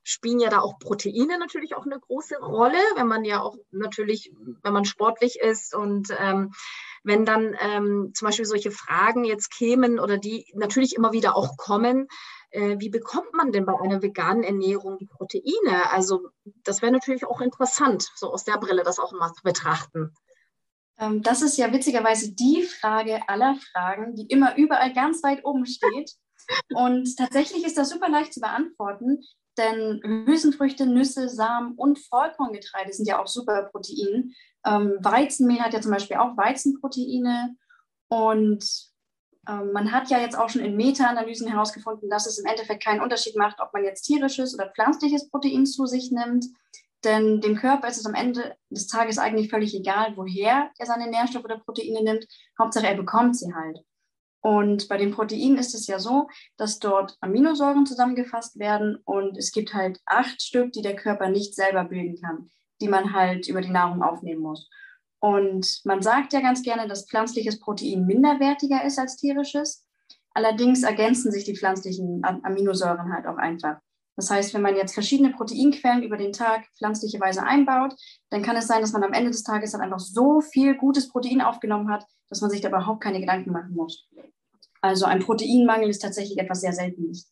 spielen 0.04 0.40
ja 0.40 0.50
da 0.50 0.62
auch 0.62 0.80
Proteine 0.80 1.38
natürlich 1.38 1.76
auch 1.76 1.86
eine 1.86 2.00
große 2.00 2.38
Rolle, 2.40 2.80
wenn 2.96 3.08
man 3.08 3.24
ja 3.24 3.42
auch 3.42 3.56
natürlich, 3.72 4.34
wenn 4.64 4.74
man 4.74 4.86
sportlich 4.86 5.40
ist 5.40 5.76
und 5.76 6.10
ähm, 6.18 6.54
wenn 7.04 7.26
dann 7.26 7.56
ähm, 7.60 8.12
zum 8.14 8.28
Beispiel 8.28 8.46
solche 8.46 8.72
Fragen 8.72 9.24
jetzt 9.24 9.52
kämen 9.52 10.00
oder 10.00 10.18
die 10.18 10.46
natürlich 10.54 10.96
immer 10.96 11.12
wieder 11.14 11.36
auch 11.36 11.58
kommen, 11.58 12.08
äh, 12.52 12.78
wie 12.80 12.90
bekommt 12.90 13.34
man 13.34 13.52
denn 13.52 13.66
bei 13.66 13.80
einer 13.80 14.02
veganen 14.02 14.44
Ernährung 14.44 14.98
die 14.98 15.08
Proteine? 15.08 15.90
Also 15.92 16.30
das 16.64 16.82
wäre 16.82 16.92
natürlich 16.92 17.26
auch 17.26 17.42
interessant, 17.42 18.08
so 18.16 18.32
aus 18.32 18.44
der 18.44 18.58
Brille 18.58 18.84
das 18.84 19.00
auch 19.00 19.14
mal 19.14 19.34
zu 19.34 19.42
betrachten. 19.44 20.14
Ähm, 21.00 21.22
das 21.24 21.42
ist 21.42 21.58
ja 21.58 21.72
witzigerweise 21.74 22.34
die 22.34 22.64
Frage 22.64 23.28
aller 23.28 23.56
Fragen, 23.72 24.16
die 24.16 24.28
immer 24.28 24.58
überall 24.58 24.94
ganz 24.94 25.24
weit 25.24 25.44
oben 25.44 25.66
steht. 25.66 26.12
Und 26.74 27.18
tatsächlich 27.18 27.66
ist 27.66 27.78
das 27.78 27.90
super 27.90 28.10
leicht 28.10 28.34
zu 28.34 28.42
beantworten, 28.42 29.24
denn 29.58 30.02
Hülsenfrüchte, 30.04 30.86
Nüsse, 30.86 31.30
Samen 31.30 31.76
und 31.76 32.00
Vollkorngetreide 32.00 32.94
sind 32.94 33.08
ja 33.08 33.22
auch 33.22 33.28
super 33.28 33.64
Protein. 33.72 34.34
Ähm, 34.66 34.98
Weizenmehl 35.00 35.60
hat 35.60 35.74
ja 35.74 35.82
zum 35.82 35.92
Beispiel 35.92 36.18
auch 36.18 36.38
Weizenproteine. 36.38 37.56
Und 38.10 38.66
ähm, 39.48 39.72
man 39.72 39.92
hat 39.92 40.10
ja 40.10 40.20
jetzt 40.20 40.38
auch 40.38 40.50
schon 40.50 40.62
in 40.62 40.76
Meta-Analysen 40.76 41.48
herausgefunden, 41.48 42.10
dass 42.10 42.28
es 42.28 42.38
im 42.38 42.46
Endeffekt 42.46 42.84
keinen 42.84 43.02
Unterschied 43.02 43.36
macht, 43.36 43.60
ob 43.60 43.74
man 43.74 43.84
jetzt 43.84 44.04
tierisches 44.04 44.54
oder 44.54 44.72
pflanzliches 44.72 45.30
Protein 45.30 45.66
zu 45.66 45.86
sich 45.86 46.12
nimmt. 46.12 46.46
Denn 47.04 47.42
dem 47.42 47.56
Körper 47.56 47.88
ist 47.88 47.98
es 47.98 48.06
am 48.06 48.14
Ende 48.14 48.56
des 48.70 48.88
Tages 48.88 49.18
eigentlich 49.18 49.50
völlig 49.50 49.74
egal, 49.74 50.14
woher 50.16 50.70
er 50.78 50.86
seine 50.86 51.10
Nährstoffe 51.10 51.46
oder 51.46 51.58
Proteine 51.58 52.04
nimmt. 52.04 52.28
Hauptsache, 52.60 52.86
er 52.86 52.96
bekommt 52.96 53.36
sie 53.36 53.54
halt. 53.54 53.80
Und 54.42 54.88
bei 54.88 54.98
den 54.98 55.12
Proteinen 55.12 55.58
ist 55.58 55.76
es 55.76 55.88
ja 55.88 56.00
so, 56.00 56.28
dass 56.58 56.80
dort 56.80 57.16
Aminosäuren 57.22 57.86
zusammengefasst 57.86 58.58
werden 58.58 58.98
und 59.06 59.38
es 59.38 59.52
gibt 59.52 59.74
halt 59.74 60.00
acht 60.06 60.42
Stück, 60.42 60.72
die 60.72 60.82
der 60.82 60.96
Körper 60.96 61.30
nicht 61.30 61.56
selber 61.56 61.84
bilden 61.84 62.20
kann, 62.20 62.50
die 62.82 62.90
man 62.90 63.14
halt 63.14 63.48
über 63.48 63.62
die 63.62 63.70
Nahrung 63.70 64.04
aufnehmen 64.04 64.42
muss. 64.42 64.70
Und 65.20 65.82
man 65.86 66.02
sagt 66.02 66.34
ja 66.34 66.42
ganz 66.42 66.64
gerne, 66.64 66.88
dass 66.88 67.08
pflanzliches 67.08 67.60
Protein 67.60 68.06
minderwertiger 68.06 68.84
ist 68.84 68.98
als 68.98 69.18
tierisches. 69.18 69.86
Allerdings 70.34 70.84
ergänzen 70.84 71.32
sich 71.32 71.44
die 71.44 71.56
pflanzlichen 71.56 72.24
Aminosäuren 72.24 73.14
halt 73.14 73.28
auch 73.28 73.38
einfach. 73.38 73.78
Das 74.16 74.30
heißt, 74.30 74.54
wenn 74.54 74.62
man 74.62 74.76
jetzt 74.76 74.94
verschiedene 74.94 75.32
Proteinquellen 75.32 76.04
über 76.04 76.18
den 76.18 76.34
Tag 76.34 76.66
pflanzlicherweise 76.78 77.44
einbaut, 77.44 77.94
dann 78.30 78.42
kann 78.42 78.56
es 78.56 78.68
sein, 78.68 78.82
dass 78.82 78.94
man 78.94 79.04
am 79.04 79.14
Ende 79.14 79.32
des 79.32 79.44
Tages 79.44 79.72
dann 79.72 79.82
einfach 79.82 80.00
so 80.00 80.42
viel 80.42 80.76
gutes 80.76 81.10
Protein 81.10 81.42
aufgenommen 81.42 81.90
hat, 81.90 82.06
dass 82.30 82.42
man 82.42 82.50
sich 82.50 82.62
da 82.62 82.70
überhaupt 82.70 83.02
keine 83.02 83.20
Gedanken 83.20 83.52
machen 83.52 83.74
muss. 83.74 84.08
Also 84.82 85.06
ein 85.06 85.20
Proteinmangel 85.20 85.90
ist 85.90 86.02
tatsächlich 86.02 86.40
etwas 86.40 86.62
sehr 86.62 86.74
Seltenes. 86.74 87.32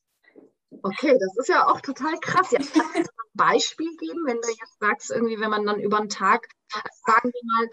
Okay, 0.83 1.17
das 1.19 1.37
ist 1.37 1.49
ja 1.49 1.67
auch 1.67 1.81
total 1.81 2.13
krass. 2.21 2.51
Ja, 2.51 2.59
ein 2.59 3.05
Beispiel 3.39 3.95
geben, 3.97 4.25
wenn 4.25 4.41
du 4.41 4.49
jetzt 4.49 4.79
sagst, 4.79 5.11
irgendwie, 5.11 5.39
wenn 5.39 5.49
man 5.49 5.65
dann 5.65 5.79
über 5.79 5.97
den 5.97 6.09
Tag, 6.09 6.47
sagen 7.05 7.31
wir 7.31 7.41
mal, 7.45 7.69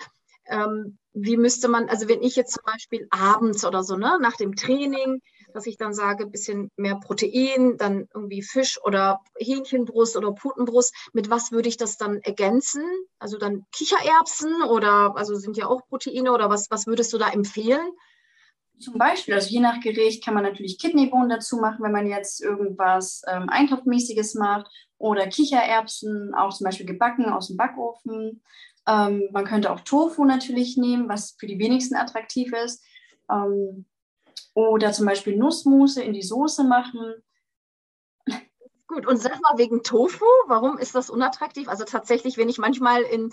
ähm, 0.48 0.98
wie 1.12 1.36
müsste 1.36 1.68
man, 1.68 1.88
also 1.88 2.08
wenn 2.08 2.22
ich 2.22 2.36
jetzt 2.36 2.52
zum 2.52 2.62
Beispiel 2.64 3.08
abends 3.10 3.64
oder 3.64 3.82
so, 3.82 3.96
ne, 3.96 4.18
nach 4.20 4.36
dem 4.36 4.54
Training, 4.54 5.20
dass 5.52 5.66
ich 5.66 5.76
dann 5.76 5.92
sage, 5.92 6.24
ein 6.24 6.30
bisschen 6.30 6.70
mehr 6.76 6.96
Protein, 6.96 7.76
dann 7.78 8.06
irgendwie 8.14 8.42
Fisch 8.42 8.78
oder 8.84 9.20
Hähnchenbrust 9.38 10.16
oder 10.16 10.32
Putenbrust, 10.32 10.94
mit 11.12 11.30
was 11.30 11.50
würde 11.50 11.68
ich 11.68 11.76
das 11.76 11.96
dann 11.96 12.20
ergänzen? 12.20 12.84
Also 13.18 13.38
dann 13.38 13.64
Kichererbsen 13.72 14.62
oder, 14.62 15.16
also 15.16 15.34
sind 15.34 15.56
ja 15.56 15.66
auch 15.66 15.86
Proteine 15.88 16.32
oder 16.32 16.48
was, 16.48 16.70
was 16.70 16.86
würdest 16.86 17.12
du 17.12 17.18
da 17.18 17.30
empfehlen? 17.30 17.88
Zum 18.78 18.98
Beispiel, 18.98 19.32
also 19.32 19.48
je 19.48 19.60
nach 19.60 19.80
Gericht 19.80 20.22
kann 20.22 20.34
man 20.34 20.42
natürlich 20.42 20.78
Kidneybohnen 20.78 21.30
dazu 21.30 21.56
machen, 21.56 21.82
wenn 21.82 21.92
man 21.92 22.06
jetzt 22.06 22.42
irgendwas 22.42 23.22
ähm, 23.26 23.48
Eintopfmäßiges 23.48 24.34
macht 24.34 24.70
oder 24.98 25.26
Kichererbsen, 25.26 26.34
auch 26.34 26.54
zum 26.54 26.64
Beispiel 26.64 26.86
gebacken 26.86 27.26
aus 27.26 27.48
dem 27.48 27.56
Backofen. 27.56 28.42
Ähm, 28.86 29.28
man 29.32 29.44
könnte 29.44 29.72
auch 29.72 29.80
Tofu 29.80 30.24
natürlich 30.24 30.76
nehmen, 30.76 31.08
was 31.08 31.36
für 31.38 31.46
die 31.46 31.58
wenigsten 31.58 31.96
attraktiv 31.96 32.52
ist. 32.52 32.84
Ähm, 33.30 33.86
oder 34.54 34.92
zum 34.92 35.06
Beispiel 35.06 35.36
Nussmusse 35.36 36.02
in 36.02 36.14
die 36.14 36.22
Soße 36.22 36.64
machen. 36.64 37.14
Gut, 38.88 39.06
und 39.06 39.18
sag 39.18 39.40
mal 39.42 39.58
wegen 39.58 39.82
Tofu, 39.82 40.24
warum 40.46 40.78
ist 40.78 40.94
das 40.94 41.10
unattraktiv? 41.10 41.68
Also 41.68 41.84
tatsächlich, 41.84 42.36
wenn 42.38 42.48
ich 42.48 42.58
manchmal 42.58 43.02
in 43.02 43.30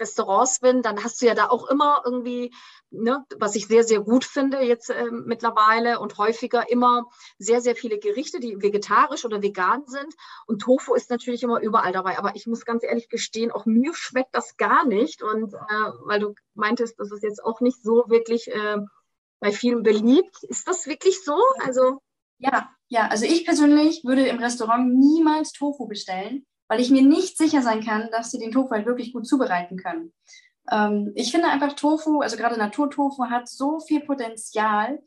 Restaurants 0.00 0.60
bin, 0.60 0.82
dann 0.82 1.02
hast 1.02 1.20
du 1.20 1.26
ja 1.26 1.34
da 1.34 1.48
auch 1.48 1.68
immer 1.68 2.02
irgendwie, 2.04 2.54
ne, 2.90 3.24
was 3.38 3.56
ich 3.56 3.66
sehr, 3.66 3.84
sehr 3.84 4.00
gut 4.00 4.24
finde 4.24 4.60
jetzt 4.60 4.90
äh, 4.90 5.10
mittlerweile 5.10 6.00
und 6.00 6.18
häufiger 6.18 6.70
immer 6.70 7.06
sehr, 7.38 7.60
sehr 7.60 7.76
viele 7.76 7.98
Gerichte, 7.98 8.40
die 8.40 8.60
vegetarisch 8.60 9.24
oder 9.24 9.42
vegan 9.42 9.84
sind. 9.86 10.14
Und 10.46 10.62
Tofu 10.62 10.94
ist 10.94 11.10
natürlich 11.10 11.42
immer 11.42 11.60
überall 11.60 11.92
dabei. 11.92 12.18
Aber 12.18 12.36
ich 12.36 12.46
muss 12.46 12.64
ganz 12.64 12.82
ehrlich 12.82 13.08
gestehen, 13.08 13.50
auch 13.52 13.66
mir 13.66 13.94
schmeckt 13.94 14.34
das 14.34 14.56
gar 14.56 14.86
nicht. 14.86 15.22
Und 15.22 15.54
äh, 15.54 15.90
weil 16.04 16.20
du 16.20 16.34
meintest, 16.54 16.98
das 16.98 17.10
ist 17.12 17.22
jetzt 17.22 17.44
auch 17.44 17.60
nicht 17.60 17.82
so 17.82 18.04
wirklich 18.08 18.48
äh, 18.48 18.78
bei 19.40 19.52
vielen 19.52 19.82
beliebt. 19.82 20.42
Ist 20.44 20.68
das 20.68 20.86
wirklich 20.86 21.24
so? 21.24 21.36
Also 21.60 22.00
ja, 22.38 22.70
ja, 22.88 23.08
also 23.08 23.24
ich 23.24 23.44
persönlich 23.44 24.04
würde 24.04 24.26
im 24.26 24.38
Restaurant 24.38 24.94
niemals 24.94 25.52
Tofu 25.52 25.86
bestellen, 25.86 26.46
weil 26.68 26.80
ich 26.80 26.90
mir 26.90 27.02
nicht 27.02 27.38
sicher 27.38 27.62
sein 27.62 27.84
kann, 27.84 28.08
dass 28.10 28.30
sie 28.30 28.38
den 28.38 28.52
Tofu 28.52 28.70
halt 28.70 28.86
wirklich 28.86 29.12
gut 29.12 29.26
zubereiten 29.26 29.76
können. 29.76 30.12
Ähm, 30.70 31.12
ich 31.14 31.30
finde 31.30 31.48
einfach 31.48 31.74
Tofu, 31.74 32.20
also 32.20 32.36
gerade 32.36 32.58
Naturtofu, 32.58 33.26
hat 33.26 33.48
so 33.48 33.80
viel 33.80 34.00
Potenzial, 34.00 34.98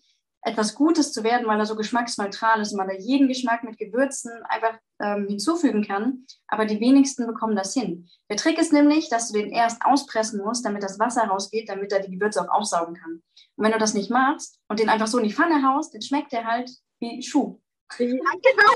etwas 0.42 0.76
Gutes 0.76 1.12
zu 1.12 1.24
werden, 1.24 1.48
weil 1.48 1.60
er 1.60 1.66
so 1.66 1.76
geschmacksneutral 1.76 2.62
ist 2.62 2.72
und 2.72 2.78
man 2.78 2.88
da 2.88 2.94
jeden 2.94 3.28
Geschmack 3.28 3.64
mit 3.64 3.78
Gewürzen 3.78 4.32
einfach 4.44 4.78
ähm, 5.02 5.28
hinzufügen 5.28 5.86
kann. 5.86 6.26
Aber 6.48 6.66
die 6.66 6.80
wenigsten 6.80 7.28
bekommen 7.28 7.58
das 7.58 7.74
hin. 7.74 8.08
Der 8.30 8.38
Trick 8.38 8.58
ist 8.58 8.72
nämlich, 8.72 9.10
dass 9.10 9.30
du 9.30 9.38
den 9.38 9.52
erst 9.52 9.82
auspressen 9.84 10.42
musst, 10.42 10.66
damit 10.66 10.84
das 10.84 10.98
Wasser 10.98 11.26
rausgeht, 11.26 11.68
damit 11.68 11.92
er 11.92 12.00
die 12.00 12.12
Gewürze 12.12 12.42
auch 12.42 12.60
aufsaugen 12.60 12.96
kann. 12.96 13.22
Und 13.56 13.66
wenn 13.66 13.74
du 13.74 13.80
das 13.80 13.94
nicht 13.94 14.10
machst 14.10 14.60
und 14.70 14.80
den 14.80 14.90
einfach 14.90 15.08
so 15.08 15.18
in 15.18 15.28
die 15.28 15.34
Pfanne 15.34 15.62
haust, 15.68 15.94
dann 15.94 16.02
schmeckt 16.02 16.32
der 16.32 16.46
halt 16.46 16.72
wie 17.00 17.22
Schuh. 17.22 17.60
Ja, 17.98 18.06
genau. 18.08 18.74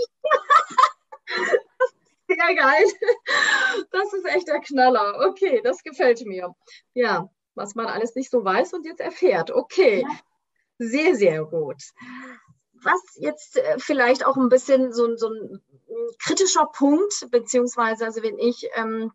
Sehr 2.35 2.55
geil. 2.55 2.85
Das 3.91 4.13
ist 4.13 4.25
echt 4.25 4.47
der 4.47 4.59
Knaller. 4.59 5.27
Okay, 5.29 5.61
das 5.63 5.83
gefällt 5.83 6.25
mir. 6.25 6.55
Ja, 6.93 7.29
was 7.55 7.75
man 7.75 7.87
alles 7.87 8.15
nicht 8.15 8.29
so 8.29 8.43
weiß 8.43 8.73
und 8.73 8.85
jetzt 8.85 9.01
erfährt. 9.01 9.51
Okay. 9.51 10.05
Sehr, 10.77 11.15
sehr 11.15 11.45
gut. 11.45 11.81
Was 12.73 13.01
jetzt 13.15 13.57
äh, 13.57 13.79
vielleicht 13.79 14.25
auch 14.25 14.37
ein 14.37 14.49
bisschen 14.49 14.91
so, 14.91 15.15
so 15.15 15.29
ein 15.29 15.61
kritischer 16.19 16.65
Punkt, 16.65 17.27
beziehungsweise, 17.31 18.05
also 18.05 18.23
wenn 18.23 18.37
ich, 18.37 18.69
ähm, 18.75 19.11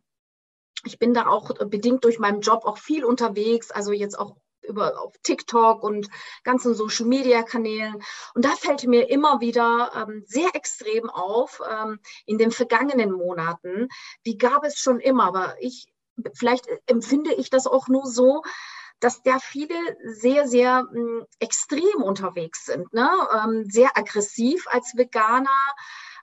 ich 0.84 0.98
bin 0.98 1.12
da 1.12 1.26
auch 1.26 1.52
bedingt 1.66 2.04
durch 2.04 2.18
meinen 2.18 2.40
Job 2.40 2.64
auch 2.64 2.78
viel 2.78 3.04
unterwegs, 3.04 3.70
also 3.70 3.92
jetzt 3.92 4.18
auch 4.18 4.37
über 4.68 5.00
auf 5.00 5.14
TikTok 5.22 5.82
und 5.82 6.08
ganzen 6.44 6.75
Social 6.75 7.06
Media 7.06 7.42
Kanälen. 7.42 8.02
Und 8.34 8.44
da 8.44 8.50
fällt 8.50 8.87
mir 8.87 9.10
immer 9.10 9.40
wieder 9.40 9.90
ähm, 9.96 10.25
sehr 10.26 10.54
extrem 10.54 11.10
auf, 11.10 11.60
ähm, 11.68 11.98
in 12.26 12.38
den 12.38 12.50
vergangenen 12.50 13.12
Monaten, 13.12 13.88
die 14.26 14.38
gab 14.38 14.64
es 14.64 14.78
schon 14.78 15.00
immer, 15.00 15.25
aber 15.25 15.56
ich, 15.60 15.87
vielleicht 16.34 16.68
empfinde 16.87 17.34
ich 17.34 17.50
das 17.50 17.66
auch 17.66 17.88
nur 17.88 18.06
so, 18.06 18.42
dass 19.00 19.22
da 19.22 19.38
viele 19.38 19.75
sehr, 20.04 20.46
sehr 20.48 20.84
mh, 20.84 20.92
hm, 20.92 21.26
extrem 21.38 22.02
unterwegs 22.02 22.64
sind, 22.66 22.92
ne? 22.92 23.08
Ähm, 23.32 23.64
sehr 23.68 23.96
aggressiv 23.96 24.66
als 24.68 24.96
Veganer 24.96 25.48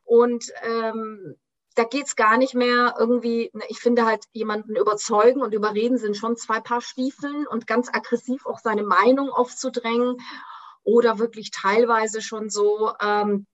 und 0.04 0.52
ähm, 0.64 1.36
da 1.76 1.84
geht 1.84 2.08
es 2.08 2.16
gar 2.16 2.38
nicht 2.38 2.56
mehr 2.56 2.96
irgendwie, 2.98 3.52
ne, 3.54 3.64
ich 3.68 3.80
finde 3.80 4.06
halt, 4.06 4.24
jemanden 4.32 4.76
überzeugen 4.76 5.42
und 5.42 5.54
überreden 5.54 5.98
sind 5.98 6.16
schon 6.18 6.38
zwei 6.38 6.62
Paar 6.62 6.82
Stiefeln 6.82 7.46
und 7.48 7.68
ganz 7.68 7.90
aggressiv 7.90 8.46
auch 8.46 8.60
seine 8.60 8.84
Meinung 8.84 9.30
aufzudrängen 9.30 10.18
oder 10.84 11.20
wirklich 11.20 11.52
teilweise 11.52 12.22
schon 12.22 12.50
so, 12.50 12.94
ähm, 13.02 13.46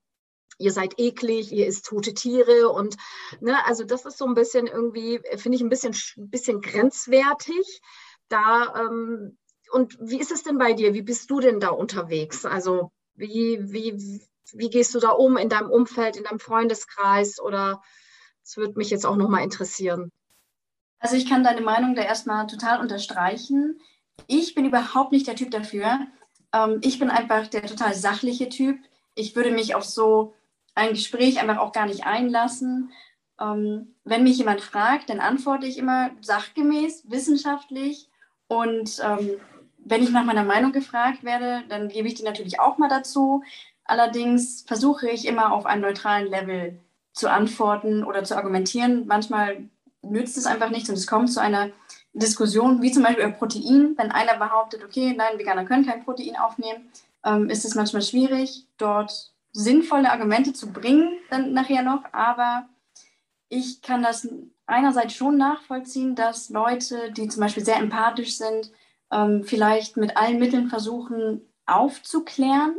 ihr 0.58 0.70
seid 0.70 0.98
eklig, 0.98 1.52
ihr 1.52 1.66
isst 1.66 1.86
tote 1.86 2.14
Tiere 2.14 2.68
und 2.68 2.96
ne, 3.40 3.64
also 3.66 3.84
das 3.84 4.04
ist 4.06 4.18
so 4.18 4.26
ein 4.26 4.34
bisschen 4.34 4.68
irgendwie, 4.68 5.20
finde 5.36 5.56
ich 5.56 5.62
ein 5.62 5.70
bisschen, 5.70 5.94
bisschen 6.16 6.60
grenzwertig. 6.60 7.80
Da 8.28 8.74
ähm, 8.76 9.36
und 9.72 9.96
wie 10.00 10.20
ist 10.20 10.30
es 10.30 10.42
denn 10.42 10.58
bei 10.58 10.74
dir? 10.74 10.94
Wie 10.94 11.02
bist 11.02 11.30
du 11.30 11.40
denn 11.40 11.58
da 11.58 11.70
unterwegs? 11.70 12.44
Also 12.44 12.92
wie, 13.14 13.58
wie, 13.72 14.22
wie 14.52 14.70
gehst 14.70 14.94
du 14.94 15.00
da 15.00 15.10
um 15.10 15.36
in 15.36 15.48
deinem 15.48 15.70
Umfeld, 15.70 16.16
in 16.16 16.24
deinem 16.24 16.38
Freundeskreis 16.38 17.40
oder 17.40 17.82
das 18.42 18.56
würde 18.56 18.78
mich 18.78 18.90
jetzt 18.90 19.06
auch 19.06 19.16
nochmal 19.16 19.44
interessieren. 19.44 20.10
Also 20.98 21.16
ich 21.16 21.28
kann 21.28 21.42
deine 21.42 21.60
Meinung 21.60 21.94
da 21.94 22.02
erstmal 22.02 22.46
total 22.46 22.80
unterstreichen. 22.80 23.80
Ich 24.26 24.54
bin 24.54 24.64
überhaupt 24.64 25.12
nicht 25.12 25.26
der 25.26 25.34
Typ 25.34 25.50
dafür. 25.50 26.00
Ähm, 26.52 26.78
ich 26.82 26.98
bin 26.98 27.10
einfach 27.10 27.48
der 27.48 27.66
total 27.66 27.94
sachliche 27.94 28.48
Typ. 28.48 28.78
Ich 29.14 29.34
würde 29.34 29.50
mich 29.50 29.74
auf 29.74 29.84
so 29.84 30.34
ein 30.74 30.90
Gespräch 30.90 31.40
einfach 31.40 31.58
auch 31.58 31.72
gar 31.72 31.86
nicht 31.86 32.06
einlassen. 32.06 32.92
Ähm, 33.40 33.94
wenn 34.04 34.22
mich 34.22 34.38
jemand 34.38 34.60
fragt, 34.60 35.10
dann 35.10 35.20
antworte 35.20 35.66
ich 35.66 35.78
immer 35.78 36.10
sachgemäß, 36.20 37.10
wissenschaftlich. 37.10 38.08
Und 38.46 39.00
ähm, 39.02 39.30
wenn 39.78 40.02
ich 40.02 40.10
nach 40.10 40.24
meiner 40.24 40.44
Meinung 40.44 40.72
gefragt 40.72 41.24
werde, 41.24 41.64
dann 41.68 41.88
gebe 41.88 42.06
ich 42.06 42.14
die 42.14 42.22
natürlich 42.22 42.60
auch 42.60 42.78
mal 42.78 42.88
dazu. 42.88 43.42
Allerdings 43.84 44.62
versuche 44.62 45.10
ich 45.10 45.26
immer 45.26 45.52
auf 45.52 45.66
einem 45.66 45.82
neutralen 45.82 46.28
Level 46.28 46.78
zu 47.12 47.30
antworten 47.30 48.04
oder 48.04 48.24
zu 48.24 48.36
argumentieren. 48.36 49.06
Manchmal 49.06 49.68
nützt 50.02 50.36
es 50.36 50.46
einfach 50.46 50.70
nichts 50.70 50.88
und 50.88 50.96
es 50.96 51.06
kommt 51.06 51.32
zu 51.32 51.40
einer 51.40 51.70
Diskussion, 52.12 52.82
wie 52.82 52.90
zum 52.90 53.02
Beispiel 53.02 53.24
über 53.24 53.32
Protein. 53.32 53.94
Wenn 53.96 54.10
einer 54.10 54.36
behauptet, 54.36 54.84
okay, 54.84 55.14
nein, 55.16 55.38
Veganer 55.38 55.64
können 55.64 55.86
kein 55.86 56.04
Protein 56.04 56.36
aufnehmen, 56.36 56.90
ähm, 57.24 57.48
ist 57.48 57.64
es 57.64 57.74
manchmal 57.74 58.02
schwierig, 58.02 58.66
dort 58.78 59.32
sinnvolle 59.52 60.10
Argumente 60.10 60.52
zu 60.52 60.72
bringen, 60.72 61.12
dann 61.30 61.52
nachher 61.52 61.82
noch. 61.82 62.04
Aber 62.12 62.68
ich 63.48 63.82
kann 63.82 64.02
das 64.02 64.28
einerseits 64.66 65.14
schon 65.14 65.36
nachvollziehen, 65.36 66.14
dass 66.14 66.48
Leute, 66.50 67.12
die 67.12 67.28
zum 67.28 67.40
Beispiel 67.40 67.64
sehr 67.64 67.76
empathisch 67.76 68.36
sind, 68.36 68.72
ähm, 69.10 69.44
vielleicht 69.44 69.96
mit 69.96 70.16
allen 70.16 70.38
Mitteln 70.38 70.68
versuchen 70.68 71.42
aufzuklären. 71.66 72.74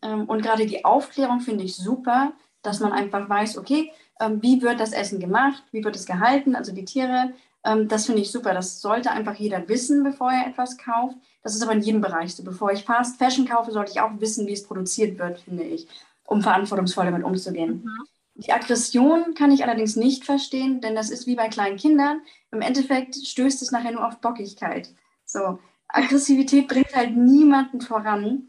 Ähm, 0.00 0.24
und 0.26 0.42
gerade 0.42 0.66
die 0.66 0.84
Aufklärung 0.84 1.40
finde 1.40 1.64
ich 1.64 1.76
super, 1.76 2.32
dass 2.62 2.80
man 2.80 2.92
einfach 2.92 3.28
weiß, 3.28 3.58
okay, 3.58 3.92
ähm, 4.20 4.42
wie 4.42 4.62
wird 4.62 4.80
das 4.80 4.92
Essen 4.92 5.20
gemacht, 5.20 5.62
wie 5.72 5.84
wird 5.84 5.96
es 5.96 6.06
gehalten, 6.06 6.54
also 6.54 6.72
die 6.72 6.84
Tiere. 6.84 7.32
Ähm, 7.64 7.88
das 7.88 8.06
finde 8.06 8.22
ich 8.22 8.30
super. 8.30 8.54
Das 8.54 8.80
sollte 8.80 9.10
einfach 9.10 9.34
jeder 9.34 9.68
wissen, 9.68 10.02
bevor 10.02 10.30
er 10.32 10.46
etwas 10.46 10.78
kauft. 10.78 11.16
Das 11.42 11.54
ist 11.54 11.62
aber 11.62 11.72
in 11.72 11.82
jedem 11.82 12.00
Bereich 12.00 12.34
so. 12.34 12.44
Bevor 12.44 12.72
ich 12.72 12.84
Fast 12.84 13.18
Fashion 13.18 13.46
kaufe, 13.46 13.72
sollte 13.72 13.92
ich 13.92 14.00
auch 14.00 14.12
wissen, 14.20 14.46
wie 14.46 14.52
es 14.52 14.64
produziert 14.64 15.18
wird, 15.18 15.40
finde 15.40 15.64
ich, 15.64 15.88
um 16.24 16.42
verantwortungsvoll 16.42 17.04
damit 17.04 17.24
umzugehen. 17.24 17.82
Mhm. 17.84 18.06
Die 18.34 18.52
Aggression 18.52 19.34
kann 19.34 19.50
ich 19.50 19.62
allerdings 19.62 19.96
nicht 19.96 20.24
verstehen, 20.24 20.80
denn 20.80 20.94
das 20.94 21.10
ist 21.10 21.26
wie 21.26 21.36
bei 21.36 21.48
kleinen 21.48 21.76
Kindern. 21.76 22.22
Im 22.50 22.62
Endeffekt 22.62 23.14
stößt 23.14 23.60
es 23.60 23.72
nachher 23.72 23.92
nur 23.92 24.06
auf 24.06 24.20
Bockigkeit. 24.20 24.88
So, 25.26 25.58
Aggressivität 25.88 26.66
bringt 26.66 26.94
halt 26.94 27.16
niemanden 27.16 27.80
voran. 27.80 28.48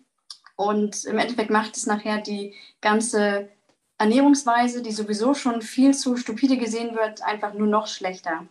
Und 0.56 1.04
im 1.06 1.18
Endeffekt 1.18 1.50
macht 1.50 1.76
es 1.76 1.86
nachher 1.86 2.22
die 2.22 2.54
ganze 2.80 3.50
Ernährungsweise, 3.98 4.82
die 4.82 4.92
sowieso 4.92 5.34
schon 5.34 5.62
viel 5.62 5.94
zu 5.94 6.18
stupide 6.18 6.58
gesehen 6.58 6.96
wird, 6.96 7.22
einfach 7.24 7.54
nur 7.54 7.68
noch 7.68 7.88
schlechter. 7.88 8.48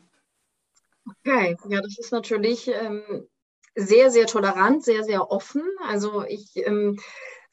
Okay, 1.07 1.57
ja, 1.69 1.81
das 1.81 1.99
ist 1.99 2.13
natürlich 2.13 2.69
ähm, 2.69 3.27
sehr, 3.75 4.11
sehr 4.11 4.27
tolerant, 4.27 4.85
sehr, 4.85 5.03
sehr 5.03 5.31
offen. 5.31 5.63
Also 5.87 6.25
ich 6.25 6.57
ähm, 6.57 6.99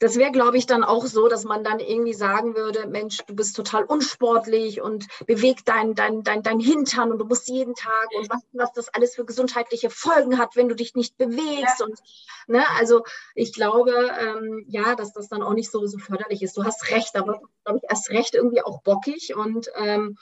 das 0.00 0.16
wäre, 0.16 0.32
glaube 0.32 0.56
ich, 0.56 0.66
dann 0.66 0.82
auch 0.82 1.04
so, 1.04 1.28
dass 1.28 1.44
man 1.44 1.62
dann 1.62 1.78
irgendwie 1.78 2.14
sagen 2.14 2.56
würde, 2.56 2.86
Mensch, 2.86 3.18
du 3.26 3.36
bist 3.36 3.54
total 3.54 3.84
unsportlich 3.84 4.80
und 4.80 5.06
bewegt 5.26 5.68
dein, 5.68 5.94
dein, 5.94 6.22
dein, 6.22 6.42
dein 6.42 6.58
Hintern 6.58 7.12
und 7.12 7.18
du 7.18 7.26
musst 7.26 7.48
jeden 7.48 7.74
Tag 7.74 8.08
und 8.16 8.30
was, 8.30 8.40
was 8.52 8.72
das 8.72 8.88
alles 8.88 9.14
für 9.14 9.26
gesundheitliche 9.26 9.90
Folgen 9.90 10.38
hat, 10.38 10.56
wenn 10.56 10.70
du 10.70 10.74
dich 10.74 10.94
nicht 10.94 11.18
bewegst. 11.18 11.80
Ja. 11.80 11.84
Und 11.84 11.98
ne, 12.46 12.64
also 12.78 13.04
ich 13.34 13.52
glaube, 13.52 14.10
ähm, 14.18 14.64
ja, 14.68 14.94
dass 14.94 15.12
das 15.12 15.28
dann 15.28 15.42
auch 15.42 15.52
nicht 15.52 15.70
so, 15.70 15.86
so 15.86 15.98
förderlich 15.98 16.42
ist. 16.42 16.56
Du 16.56 16.64
hast 16.64 16.90
recht, 16.90 17.14
aber 17.16 17.42
glaube 17.64 17.80
ich 17.82 17.90
erst 17.90 18.08
recht 18.08 18.34
irgendwie 18.34 18.62
auch 18.62 18.80
bockig 18.82 19.36
und 19.36 19.70
ähm, 19.76 20.16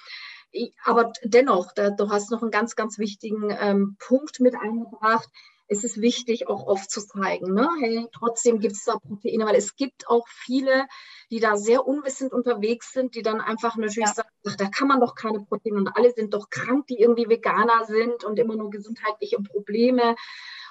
aber 0.84 1.12
dennoch, 1.22 1.72
da, 1.72 1.90
du 1.90 2.10
hast 2.10 2.32
noch 2.32 2.42
einen 2.42 2.50
ganz, 2.50 2.74
ganz 2.74 2.98
wichtigen 2.98 3.56
ähm, 3.60 3.96
Punkt 4.00 4.40
mit 4.40 4.56
eingebracht 4.56 5.28
ist 5.68 5.84
es 5.84 6.00
wichtig, 6.00 6.48
auch 6.48 6.66
aufzuzeigen. 6.66 7.54
Ne? 7.54 7.68
Hey, 7.80 8.06
trotzdem 8.12 8.58
gibt 8.58 8.74
es 8.74 8.84
da 8.84 8.98
Proteine, 8.98 9.46
weil 9.46 9.56
es 9.56 9.76
gibt 9.76 10.08
auch 10.08 10.26
viele, 10.28 10.86
die 11.30 11.40
da 11.40 11.56
sehr 11.56 11.86
unwissend 11.86 12.32
unterwegs 12.32 12.92
sind, 12.92 13.14
die 13.14 13.22
dann 13.22 13.40
einfach 13.40 13.76
natürlich 13.76 14.08
ja. 14.08 14.14
sagen, 14.14 14.28
ach, 14.46 14.56
da 14.56 14.68
kann 14.68 14.88
man 14.88 15.00
doch 15.00 15.14
keine 15.14 15.40
Proteine 15.40 15.76
und 15.76 15.88
alle 15.94 16.12
sind 16.12 16.32
doch 16.34 16.48
krank, 16.50 16.86
die 16.86 16.98
irgendwie 16.98 17.28
Veganer 17.28 17.84
sind 17.86 18.24
und 18.24 18.38
immer 18.38 18.56
nur 18.56 18.70
gesundheitliche 18.70 19.38
Probleme. 19.42 20.16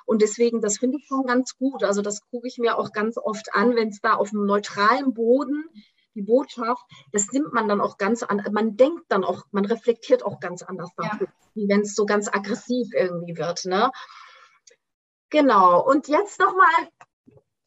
Und 0.06 0.22
deswegen, 0.22 0.62
das 0.62 0.80
finde 0.80 0.98
ich 0.98 1.08
schon 1.08 1.26
ganz 1.26 1.58
gut. 1.58 1.84
Also 1.84 2.02
das 2.02 2.22
gucke 2.30 2.48
ich 2.48 2.58
mir 2.58 2.78
auch 2.78 2.92
ganz 2.92 3.18
oft 3.18 3.54
an, 3.54 3.76
wenn 3.76 3.90
es 3.90 4.02
da 4.02 4.16
auf 4.16 4.32
einem 4.32 4.46
neutralen 4.46 5.14
Boden 5.14 5.66
die 6.18 6.24
Botschaft, 6.24 6.84
das 7.12 7.32
nimmt 7.32 7.54
man 7.54 7.68
dann 7.68 7.80
auch 7.80 7.98
ganz 7.98 8.24
an. 8.24 8.44
Man 8.52 8.76
denkt 8.76 9.04
dann 9.10 9.24
auch, 9.24 9.44
man 9.52 9.66
reflektiert 9.66 10.24
auch 10.24 10.40
ganz 10.40 10.64
anders 10.64 10.90
ja. 11.00 11.20
wie 11.54 11.70
wenn 11.70 11.82
es 11.82 11.94
so 11.94 12.06
ganz 12.06 12.28
aggressiv 12.28 12.88
irgendwie 12.94 13.38
wird. 13.38 13.66
Ne? 13.66 13.92
Genau. 15.30 15.86
Und 15.86 16.08
jetzt 16.08 16.40
nochmal, 16.40 16.90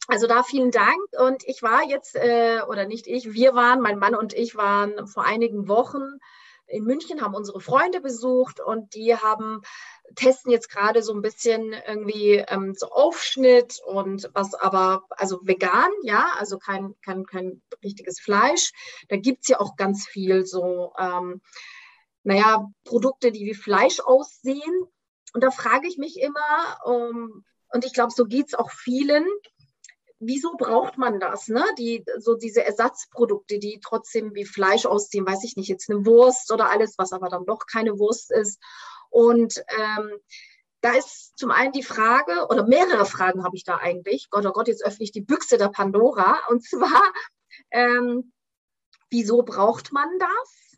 also 0.08 0.26
da 0.26 0.42
vielen 0.42 0.70
Dank. 0.70 0.98
Und 1.18 1.44
ich 1.46 1.62
war 1.62 1.84
jetzt, 1.84 2.16
äh, 2.16 2.60
oder 2.68 2.86
nicht 2.86 3.06
ich, 3.06 3.32
wir 3.32 3.54
waren, 3.54 3.80
mein 3.80 3.98
Mann 3.98 4.14
und 4.14 4.32
ich 4.32 4.56
waren 4.56 5.06
vor 5.06 5.24
einigen 5.24 5.68
Wochen 5.68 6.18
in 6.66 6.84
München, 6.84 7.20
haben 7.20 7.34
unsere 7.34 7.60
Freunde 7.60 8.00
besucht 8.00 8.60
und 8.60 8.94
die 8.94 9.16
haben 9.16 9.62
testen 10.14 10.50
jetzt 10.50 10.70
gerade 10.70 11.02
so 11.02 11.12
ein 11.12 11.22
bisschen 11.22 11.72
irgendwie 11.86 12.36
ähm, 12.48 12.74
so 12.76 12.90
Aufschnitt 12.90 13.80
und 13.84 14.30
was 14.34 14.54
aber, 14.54 15.04
also 15.10 15.40
vegan, 15.42 15.90
ja, 16.02 16.32
also 16.38 16.58
kein, 16.58 16.94
kein, 17.04 17.24
kein 17.26 17.62
richtiges 17.82 18.20
Fleisch. 18.20 18.72
Da 19.08 19.16
gibt 19.16 19.42
es 19.42 19.48
ja 19.48 19.60
auch 19.60 19.76
ganz 19.76 20.06
viel 20.06 20.46
so, 20.46 20.92
ähm, 20.98 21.40
naja, 22.22 22.66
Produkte, 22.84 23.32
die 23.32 23.46
wie 23.46 23.54
Fleisch 23.54 24.00
aussehen. 24.00 24.86
Und 25.32 25.42
da 25.42 25.50
frage 25.50 25.88
ich 25.88 25.98
mich 25.98 26.20
immer, 26.20 26.78
um, 26.84 27.44
und 27.72 27.84
ich 27.84 27.92
glaube, 27.92 28.12
so 28.12 28.24
geht 28.24 28.48
es 28.48 28.54
auch 28.54 28.70
vielen, 28.70 29.26
wieso 30.20 30.54
braucht 30.56 30.98
man 30.98 31.18
das? 31.18 31.48
Ne? 31.48 31.64
Die, 31.78 32.04
so 32.18 32.34
diese 32.34 32.64
Ersatzprodukte, 32.64 33.58
die 33.58 33.80
trotzdem 33.82 34.34
wie 34.34 34.44
Fleisch 34.44 34.86
aussehen, 34.86 35.26
weiß 35.26 35.44
ich 35.44 35.56
nicht, 35.56 35.68
jetzt 35.68 35.90
eine 35.90 36.04
Wurst 36.04 36.52
oder 36.52 36.70
alles, 36.70 36.94
was 36.98 37.12
aber 37.12 37.28
dann 37.28 37.46
doch 37.46 37.66
keine 37.66 37.98
Wurst 37.98 38.30
ist. 38.30 38.60
Und 39.08 39.62
ähm, 39.76 40.10
da 40.82 40.92
ist 40.92 41.36
zum 41.36 41.50
einen 41.50 41.72
die 41.72 41.82
Frage, 41.82 42.46
oder 42.48 42.66
mehrere 42.66 43.06
Fragen 43.06 43.44
habe 43.44 43.56
ich 43.56 43.64
da 43.64 43.76
eigentlich. 43.76 44.28
Gott, 44.30 44.46
oh 44.46 44.52
Gott, 44.52 44.68
jetzt 44.68 44.84
öffne 44.84 45.04
ich 45.04 45.12
die 45.12 45.20
Büchse 45.20 45.58
der 45.58 45.68
Pandora. 45.68 46.38
Und 46.48 46.64
zwar, 46.64 47.12
ähm, 47.70 48.32
wieso 49.10 49.42
braucht 49.42 49.92
man 49.92 50.08
das? 50.18 50.69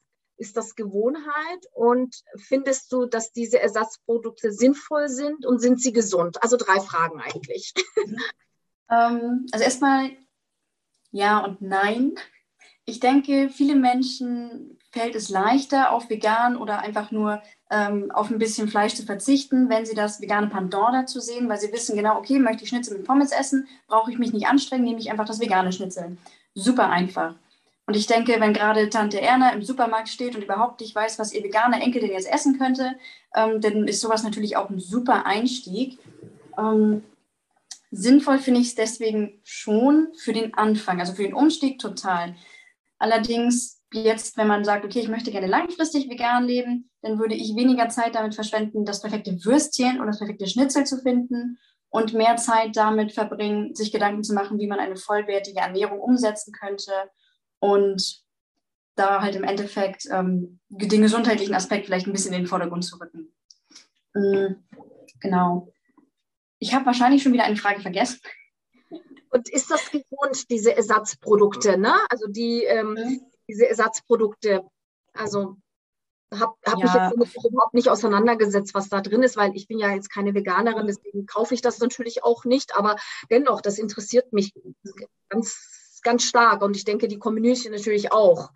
Ist 0.42 0.56
das 0.56 0.75
Gewohnheit? 0.75 1.66
Und 1.72 2.25
findest 2.37 2.90
du, 2.90 3.06
dass 3.06 3.30
diese 3.32 3.61
Ersatzprodukte 3.61 4.50
sinnvoll 4.52 5.08
sind 5.08 5.46
und 5.46 5.61
sind 5.61 5.80
sie 5.80 5.92
gesund? 5.92 6.42
Also 6.42 6.56
drei 6.56 6.80
Fragen 6.80 7.20
eigentlich. 7.20 7.72
Ähm, 8.90 9.46
also 9.52 9.64
erstmal 9.64 10.11
ja 11.12 11.38
und 11.38 11.62
nein. 11.62 12.12
Ich 12.84 13.00
denke, 13.00 13.49
viele 13.49 13.75
Menschen 13.75 14.78
fällt 14.90 15.14
es 15.14 15.30
leichter, 15.30 15.92
auf 15.92 16.11
vegan 16.11 16.58
oder 16.58 16.80
einfach 16.80 17.11
nur 17.11 17.40
ähm, 17.70 18.11
auf 18.11 18.30
ein 18.30 18.38
bisschen 18.38 18.68
Fleisch 18.68 18.94
zu 18.94 19.06
verzichten, 19.06 19.70
wenn 19.70 19.87
sie 19.87 19.94
das 19.94 20.20
vegane 20.20 20.49
Pendant 20.49 20.92
dazu 20.92 21.20
sehen, 21.20 21.49
weil 21.49 21.58
sie 21.58 21.72
wissen 21.72 21.96
genau, 21.96 22.18
okay, 22.18 22.38
möchte 22.38 22.64
ich 22.64 22.68
Schnitzel 22.68 22.99
mit 22.99 23.06
Pommes 23.06 23.32
essen, 23.32 23.66
brauche 23.87 24.11
ich 24.11 24.18
mich 24.18 24.34
nicht 24.34 24.46
anstrengen, 24.46 24.84
nehme 24.84 24.99
ich 24.99 25.11
einfach 25.11 25.25
das 25.25 25.40
vegane 25.40 25.72
Schnitzel. 25.72 26.18
Super 26.54 26.90
einfach. 26.90 27.37
Und 27.92 27.99
ich 27.99 28.06
denke, 28.06 28.40
wenn 28.40 28.54
gerade 28.54 28.88
Tante 28.88 29.20
Erna 29.20 29.50
im 29.50 29.62
Supermarkt 29.62 30.08
steht 30.08 30.34
und 30.34 30.42
überhaupt 30.42 30.80
nicht 30.80 30.94
weiß, 30.94 31.18
was 31.18 31.34
ihr 31.34 31.44
veganer 31.44 31.82
Enkel 31.82 32.00
denn 32.00 32.12
jetzt 32.12 32.32
essen 32.32 32.58
könnte, 32.58 32.96
ähm, 33.34 33.61
dann 33.61 33.87
ist 33.87 34.00
sowas 34.00 34.22
natürlich 34.22 34.56
auch 34.56 34.70
ein 34.70 34.80
super 34.80 35.26
Einstieg. 35.26 35.99
Ähm, 36.56 37.02
sinnvoll 37.90 38.38
finde 38.38 38.61
ich 38.61 38.68
es 38.68 38.75
deswegen 38.76 39.42
schon 39.44 40.08
für 40.16 40.32
den 40.32 40.54
Anfang, 40.54 41.00
also 41.00 41.12
für 41.12 41.25
den 41.25 41.34
Umstieg 41.34 41.80
total. 41.80 42.34
Allerdings 42.99 43.82
jetzt, 43.92 44.38
wenn 44.38 44.46
man 44.46 44.64
sagt, 44.64 44.87
okay, 44.87 45.00
ich 45.00 45.11
möchte 45.11 45.30
gerne 45.30 45.46
langfristig 45.46 46.08
vegan 46.08 46.46
leben, 46.46 46.88
dann 47.02 47.18
würde 47.18 47.34
ich 47.34 47.56
weniger 47.56 47.90
Zeit 47.90 48.14
damit 48.14 48.34
verschwenden, 48.34 48.87
das 48.87 49.02
perfekte 49.02 49.44
Würstchen 49.44 49.99
oder 49.99 50.06
das 50.06 50.18
perfekte 50.18 50.46
Schnitzel 50.46 50.84
zu 50.84 50.96
finden 50.96 51.58
und 51.90 52.14
mehr 52.14 52.37
Zeit 52.37 52.75
damit 52.75 53.12
verbringen, 53.12 53.75
sich 53.75 53.92
Gedanken 53.92 54.25
zu 54.25 54.32
machen, 54.32 54.58
wie 54.58 54.66
man 54.66 54.80
eine 54.80 54.96
vollwertige 54.96 55.61
Ernährung 55.61 56.00
umsetzen 56.00 56.54
könnte 56.58 56.90
und 57.62 58.25
da 58.97 59.23
halt 59.23 59.37
im 59.37 59.45
Endeffekt 59.45 60.07
ähm, 60.11 60.59
den 60.69 61.00
gesundheitlichen 61.00 61.54
Aspekt 61.54 61.87
vielleicht 61.87 62.07
ein 62.07 62.12
bisschen 62.12 62.35
in 62.35 62.40
den 62.40 62.49
Vordergrund 62.49 62.85
zu 62.85 62.97
rücken. 62.97 63.33
Mhm, 64.14 64.64
genau. 65.21 65.73
Ich 66.59 66.75
habe 66.75 66.87
wahrscheinlich 66.87 67.23
schon 67.23 67.33
wieder 67.33 67.45
eine 67.45 67.57
Frage 67.57 67.81
vergessen. 67.81 68.21
Und 69.31 69.49
ist 69.49 69.71
das 69.71 69.90
gesund, 69.90 70.50
diese 70.50 70.76
Ersatzprodukte, 70.76 71.78
ne? 71.78 71.95
Also 72.11 72.26
die, 72.28 72.64
ähm, 72.64 72.95
mhm. 72.95 73.21
diese 73.49 73.69
Ersatzprodukte, 73.69 74.66
also 75.14 75.57
habe 76.35 76.54
hab 76.66 76.78
ja. 76.78 76.85
mich 76.85 76.95
jetzt 76.95 77.47
überhaupt 77.47 77.75
nicht 77.75 77.88
auseinandergesetzt, 77.88 78.75
was 78.75 78.88
da 78.88 79.00
drin 79.00 79.23
ist, 79.23 79.37
weil 79.37 79.54
ich 79.54 79.69
bin 79.69 79.78
ja 79.78 79.95
jetzt 79.95 80.12
keine 80.12 80.35
Veganerin, 80.35 80.87
deswegen 80.87 81.26
kaufe 81.26 81.54
ich 81.54 81.62
das 81.62 81.78
natürlich 81.78 82.25
auch 82.25 82.45
nicht, 82.45 82.75
aber 82.75 82.97
dennoch, 83.31 83.61
das 83.61 83.78
interessiert 83.78 84.33
mich 84.33 84.52
ganz, 85.28 85.81
ganz 86.02 86.25
stark 86.25 86.62
und 86.62 86.76
ich 86.76 86.85
denke, 86.85 87.09
die 87.09 87.18
Community 87.18 87.68
natürlich 87.71 88.12
auch. 88.12 88.50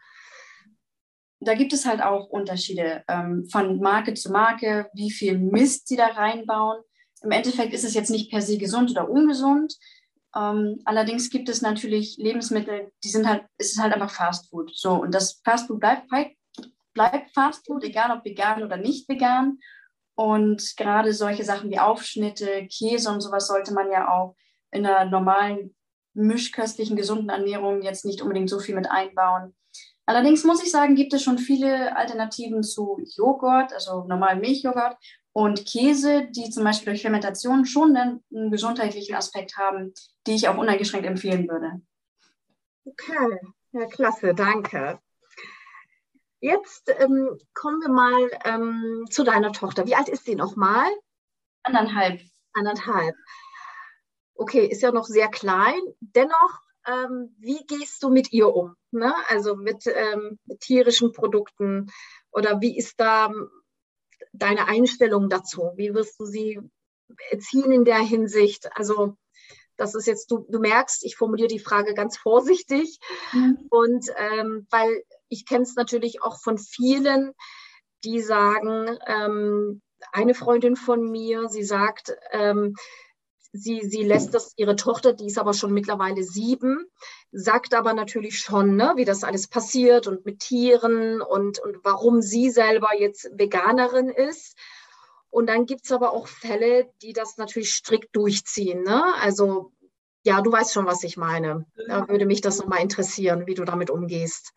Da 1.41 1.55
gibt 1.55 1.73
es 1.73 1.85
halt 1.85 2.03
auch 2.03 2.29
Unterschiede 2.29 3.05
ähm, 3.09 3.47
von 3.51 3.79
Marke 3.81 4.15
zu 4.15 4.31
Marke, 4.31 4.89
wie 4.95 5.11
viel 5.11 5.39
Mist 5.39 5.89
sie 5.89 5.97
da 5.97 6.07
reinbauen. 6.07 6.83
Im 7.23 7.31
Endeffekt 7.31 7.75
ist 7.75 7.85
es 7.85 7.95
jetzt 7.95 8.11
nicht 8.11 8.31
per 8.31 8.43
se 8.43 8.59
gesund 8.59 8.91
oder 8.91 9.09
ungesund. 9.09 9.75
Ähm, 10.35 10.81
allerdings 10.85 11.31
gibt 11.31 11.49
es 11.49 11.63
natürlich 11.63 12.17
Lebensmittel, 12.19 12.93
die 13.03 13.09
sind 13.09 13.27
halt, 13.27 13.45
es 13.59 13.73
ist 13.73 13.81
halt 13.81 13.95
einfach 13.95 14.11
Fast 14.11 14.51
Food. 14.51 14.71
So, 14.75 14.93
und 14.93 15.15
das 15.15 15.41
Fast 15.45 15.67
Food 15.67 15.81
bleibt, 15.81 16.09
bleibt 16.93 17.31
Fast 17.33 17.67
Food, 17.67 17.85
egal 17.85 18.17
ob 18.17 18.25
vegan 18.25 18.63
oder 18.63 18.77
nicht 18.77 19.09
vegan. 19.09 19.59
Und 20.15 20.77
gerade 20.77 21.13
solche 21.13 21.45
Sachen 21.45 21.71
wie 21.71 21.79
Aufschnitte, 21.79 22.67
Käse 22.69 23.11
und 23.11 23.21
sowas 23.21 23.47
sollte 23.47 23.75
man 23.75 23.91
ja 23.91 24.11
auch 24.11 24.35
in 24.71 24.87
einer 24.87 25.09
normalen, 25.09 25.75
mischköstlichen, 26.17 26.97
gesunden 26.97 27.29
Ernährung 27.29 27.83
jetzt 27.83 28.05
nicht 28.05 28.23
unbedingt 28.23 28.51
so 28.51 28.59
viel 28.59 28.75
mit 28.75 28.91
einbauen. 28.91 29.55
Allerdings 30.07 30.45
muss 30.45 30.63
ich 30.63 30.71
sagen, 30.71 30.95
gibt 30.95 31.13
es 31.13 31.23
schon 31.23 31.39
viele 31.39 31.97
Alternativen 31.97 32.63
zu 32.63 33.01
Joghurt, 33.17 33.73
also 33.73 34.05
normalen 34.05 34.41
Milchjoghurt 34.41 34.97
und 35.33 35.67
Käse, 35.67 36.29
die 36.31 36.49
zum 36.49 36.65
Beispiel 36.65 36.93
durch 36.93 37.03
Fermentation 37.03 37.67
schon 37.67 37.97
einen, 37.97 38.51
gesundheitlichen 38.51 39.17
Aspekt 39.17 39.57
haben, 39.59 39.93
die 40.27 40.35
ich 40.35 40.49
auch 40.49 40.57
uneingeschränkt 40.57 41.07
empfehlen 41.07 41.49
würde. 41.49 41.83
Okay, 42.85 43.39
ja, 43.73 43.87
klasse, 43.87 44.33
danke. 44.35 45.01
Jetzt 46.41 46.89
ähm, 46.99 47.37
kommen 47.53 47.81
wir 47.81 47.89
mal 47.89 48.31
ähm, 48.45 49.07
zu 49.11 49.25
deiner 49.25 49.53
Tochter. 49.53 49.87
Wie 49.87 49.97
alt 49.97 50.09
ist 50.09 50.25
sie 50.25 50.37
nochmal? 50.37 50.87
Anderthalb. 51.65 52.21
Anderthalb. 52.53 53.17
Okay, 54.37 54.67
ist 54.67 54.83
ja 54.83 54.93
noch 54.93 55.07
sehr 55.07 55.29
klein. 55.29 55.81
Dennoch, 56.01 56.61
ähm, 56.87 57.35
wie 57.39 57.65
gehst 57.67 58.03
du 58.03 58.11
mit 58.11 58.33
ihr 58.33 58.55
um? 58.55 58.77
Ne? 58.91 59.15
Also 59.29 59.57
mit, 59.57 59.87
ähm, 59.87 60.39
mit 60.45 60.61
tierischen 60.61 61.13
Produkten 61.13 61.91
oder 62.31 62.61
wie 62.61 62.77
ist 62.77 63.01
da 63.01 63.33
deine 64.33 64.69
Einstellung 64.69 65.29
dazu? 65.29 65.73
Wie 65.77 65.95
wirst 65.95 66.21
du 66.21 66.27
sie 66.27 66.61
erziehen 67.31 67.73
in 67.73 67.85
der 67.85 67.99
Hinsicht? 67.99 68.69
Also 68.77 69.17
das 69.77 69.95
ist 69.95 70.07
jetzt, 70.07 70.31
du, 70.31 70.47
du 70.49 70.59
merkst, 70.59 71.05
ich 71.05 71.17
formuliere 71.17 71.49
die 71.49 71.59
Frage 71.59 71.95
ganz 71.95 72.17
vorsichtig. 72.19 72.99
Mhm. 73.33 73.67
Und 73.71 74.07
ähm, 74.17 74.67
weil 74.71 75.03
ich 75.29 75.47
kenne 75.47 75.63
es 75.63 75.75
natürlich 75.75 76.23
auch 76.23 76.39
von 76.41 76.59
vielen, 76.59 77.33
die 78.05 78.21
sagen, 78.21 78.99
ähm, 79.07 79.83
eine 80.13 80.35
Freundin 80.35 80.77
von 80.77 81.11
mir, 81.11 81.49
sie 81.49 81.65
sagt, 81.65 82.17
ähm, 82.31 82.75
sie, 83.57 83.81
sie 83.83 84.03
lässt 84.03 84.35
das, 84.35 84.53
ihre 84.57 84.77
Tochter, 84.77 85.13
die 85.13 85.27
ist 85.27 85.39
aber 85.39 85.55
schon 85.55 85.73
mittlerweile 85.73 86.23
sieben, 86.23 86.87
sagt 87.33 87.75
aber 87.75 87.93
natürlich 87.93 88.39
schon, 88.39 88.77
ne, 88.77 88.93
wie 88.97 89.05
das 89.05 89.25
alles 89.25 89.49
passiert 89.49 90.07
und 90.07 90.25
mit 90.25 90.41
Tieren 90.41 91.21
und, 91.21 91.59
und 91.59 91.79
warum 91.83 92.23
sie 92.23 92.51
selber 92.51 92.91
jetzt 92.99 93.31
Veganerin 93.33 94.09
ist. 94.09 94.57
Und 95.31 95.49
dann 95.49 95.67
gibt 95.67 95.85
es 95.85 95.93
aber 95.93 96.13
auch 96.13 96.29
Fälle, 96.29 96.91
die 97.03 97.13
das 97.13 97.37
natürlich 97.37 97.75
strikt 97.75 98.15
durchziehen. 98.17 98.83
Ne? 98.85 99.03
Also 99.21 99.73
ja, 100.25 100.41
du 100.41 100.51
weißt 100.51 100.73
schon, 100.73 100.87
was 100.87 101.05
ich 101.05 101.17
meine. 101.17 101.67
Da 101.89 102.09
würde 102.09 102.27
mich 102.27 102.41
das 102.41 102.59
nochmal 102.59 102.81
interessieren, 102.81 103.47
wie 103.47 103.55
du 103.55 103.65
damit 103.65 103.91
umgehst. 103.91 104.53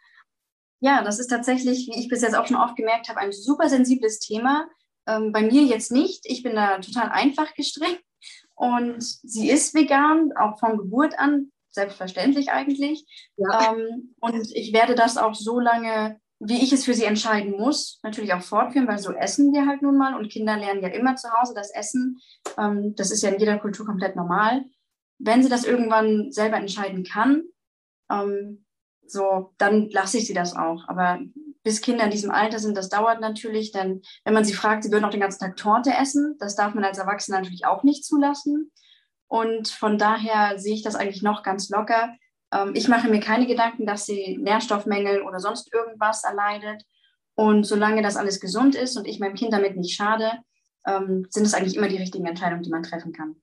Ja, 0.79 1.03
das 1.03 1.19
ist 1.19 1.27
tatsächlich, 1.27 1.87
wie 1.87 1.99
ich 1.99 2.07
bis 2.07 2.21
jetzt 2.21 2.35
auch 2.35 2.47
schon 2.47 2.57
oft 2.57 2.75
gemerkt 2.75 3.09
habe, 3.09 3.19
ein 3.19 3.31
super 3.31 3.69
sensibles 3.69 4.19
Thema. 4.19 4.67
Ähm, 5.05 5.31
bei 5.31 5.41
mir 5.41 5.63
jetzt 5.63 5.91
nicht. 5.91 6.21
Ich 6.25 6.43
bin 6.43 6.55
da 6.55 6.79
total 6.79 7.09
einfach 7.09 7.53
gestrickt. 7.53 8.03
Und 8.59 9.01
sie 9.01 9.49
ist 9.49 9.73
vegan, 9.73 10.33
auch 10.37 10.59
von 10.59 10.77
Geburt 10.77 11.17
an, 11.17 11.49
selbstverständlich 11.69 12.51
eigentlich. 12.51 13.05
Ja. 13.37 13.71
Ähm, 13.71 14.13
und 14.19 14.51
ich 14.53 14.73
werde 14.73 14.95
das 14.95 15.15
auch 15.17 15.33
so 15.33 15.61
lange, 15.61 16.19
wie 16.39 16.61
ich 16.61 16.73
es 16.73 16.83
für 16.83 16.93
sie 16.93 17.05
entscheiden 17.05 17.53
muss, 17.53 18.01
natürlich 18.03 18.33
auch 18.33 18.41
fortführen, 18.41 18.85
weil 18.85 18.97
so 18.97 19.13
essen 19.13 19.53
wir 19.53 19.65
halt 19.65 19.81
nun 19.81 19.97
mal 19.97 20.13
und 20.13 20.29
Kinder 20.29 20.57
lernen 20.57 20.83
ja 20.83 20.89
immer 20.89 21.15
zu 21.15 21.31
Hause 21.31 21.53
das 21.55 21.71
Essen. 21.71 22.19
Ähm, 22.57 22.95
das 22.97 23.11
ist 23.11 23.23
ja 23.23 23.29
in 23.29 23.39
jeder 23.39 23.59
Kultur 23.59 23.85
komplett 23.85 24.17
normal. 24.17 24.65
Wenn 25.19 25.41
sie 25.41 25.49
das 25.49 25.63
irgendwann 25.63 26.33
selber 26.33 26.57
entscheiden 26.57 27.05
kann, 27.05 27.43
ähm, 28.11 28.65
so, 29.07 29.53
dann 29.57 29.89
lasse 29.89 30.17
ich 30.17 30.27
sie 30.27 30.33
das 30.33 30.53
auch. 30.53 30.83
Aber 30.89 31.21
bis 31.69 31.81
Kinder 31.81 32.05
in 32.05 32.09
diesem 32.09 32.31
Alter 32.31 32.57
sind, 32.57 32.75
das 32.75 32.89
dauert 32.89 33.21
natürlich, 33.21 33.71
denn 33.71 34.01
wenn 34.23 34.33
man 34.33 34.43
sie 34.43 34.55
fragt, 34.55 34.83
sie 34.83 34.91
würden 34.91 35.05
auch 35.05 35.11
den 35.11 35.19
ganzen 35.19 35.39
Tag 35.39 35.55
Torte 35.55 35.91
essen, 35.91 36.35
das 36.39 36.55
darf 36.55 36.73
man 36.73 36.83
als 36.83 36.97
Erwachsener 36.97 37.37
natürlich 37.37 37.67
auch 37.67 37.83
nicht 37.83 38.03
zulassen. 38.03 38.71
Und 39.27 39.67
von 39.67 39.99
daher 39.99 40.57
sehe 40.57 40.73
ich 40.73 40.81
das 40.81 40.95
eigentlich 40.95 41.21
noch 41.21 41.43
ganz 41.43 41.69
locker. 41.69 42.15
Ähm, 42.51 42.71
ich 42.73 42.87
mache 42.87 43.07
mir 43.07 43.19
keine 43.19 43.45
Gedanken, 43.45 43.85
dass 43.85 44.07
sie 44.07 44.39
Nährstoffmängel 44.41 45.21
oder 45.21 45.39
sonst 45.39 45.71
irgendwas 45.71 46.23
erleidet. 46.23 46.81
Und 47.35 47.67
solange 47.67 48.01
das 48.01 48.17
alles 48.17 48.39
gesund 48.39 48.73
ist 48.73 48.97
und 48.97 49.05
ich 49.05 49.19
meinem 49.19 49.35
Kind 49.35 49.53
damit 49.53 49.77
nicht 49.77 49.95
schade, 49.95 50.39
ähm, 50.87 51.27
sind 51.29 51.45
es 51.45 51.53
eigentlich 51.53 51.75
immer 51.75 51.87
die 51.87 51.97
richtigen 51.97 52.25
Entscheidungen, 52.25 52.63
die 52.63 52.71
man 52.71 52.81
treffen 52.81 53.13
kann. 53.13 53.35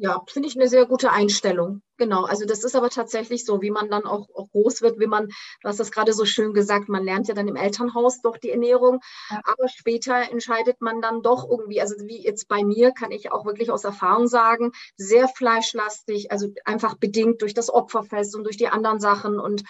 Ja, 0.00 0.22
finde 0.28 0.48
ich 0.48 0.54
eine 0.54 0.68
sehr 0.68 0.86
gute 0.86 1.10
Einstellung. 1.10 1.82
Genau. 1.96 2.22
Also 2.22 2.46
das 2.46 2.62
ist 2.62 2.76
aber 2.76 2.88
tatsächlich 2.88 3.44
so, 3.44 3.60
wie 3.62 3.72
man 3.72 3.90
dann 3.90 4.06
auch, 4.06 4.28
auch 4.32 4.48
groß 4.52 4.80
wird, 4.80 5.00
wie 5.00 5.08
man, 5.08 5.26
du 5.26 5.68
hast 5.68 5.80
das 5.80 5.90
gerade 5.90 6.12
so 6.12 6.24
schön 6.24 6.54
gesagt, 6.54 6.88
man 6.88 7.02
lernt 7.02 7.26
ja 7.26 7.34
dann 7.34 7.48
im 7.48 7.56
Elternhaus 7.56 8.20
doch 8.22 8.36
die 8.36 8.50
Ernährung, 8.50 9.00
ja. 9.28 9.40
aber 9.42 9.68
später 9.68 10.30
entscheidet 10.30 10.80
man 10.80 11.00
dann 11.00 11.22
doch 11.22 11.50
irgendwie, 11.50 11.80
also 11.80 11.96
wie 12.06 12.22
jetzt 12.22 12.46
bei 12.46 12.62
mir 12.62 12.92
kann 12.92 13.10
ich 13.10 13.32
auch 13.32 13.44
wirklich 13.44 13.72
aus 13.72 13.82
Erfahrung 13.82 14.28
sagen, 14.28 14.70
sehr 14.96 15.26
fleischlastig, 15.26 16.30
also 16.30 16.46
einfach 16.64 16.94
bedingt 16.94 17.42
durch 17.42 17.52
das 17.52 17.68
Opferfest 17.68 18.36
und 18.36 18.44
durch 18.44 18.56
die 18.56 18.68
anderen 18.68 19.00
Sachen 19.00 19.40
und 19.40 19.64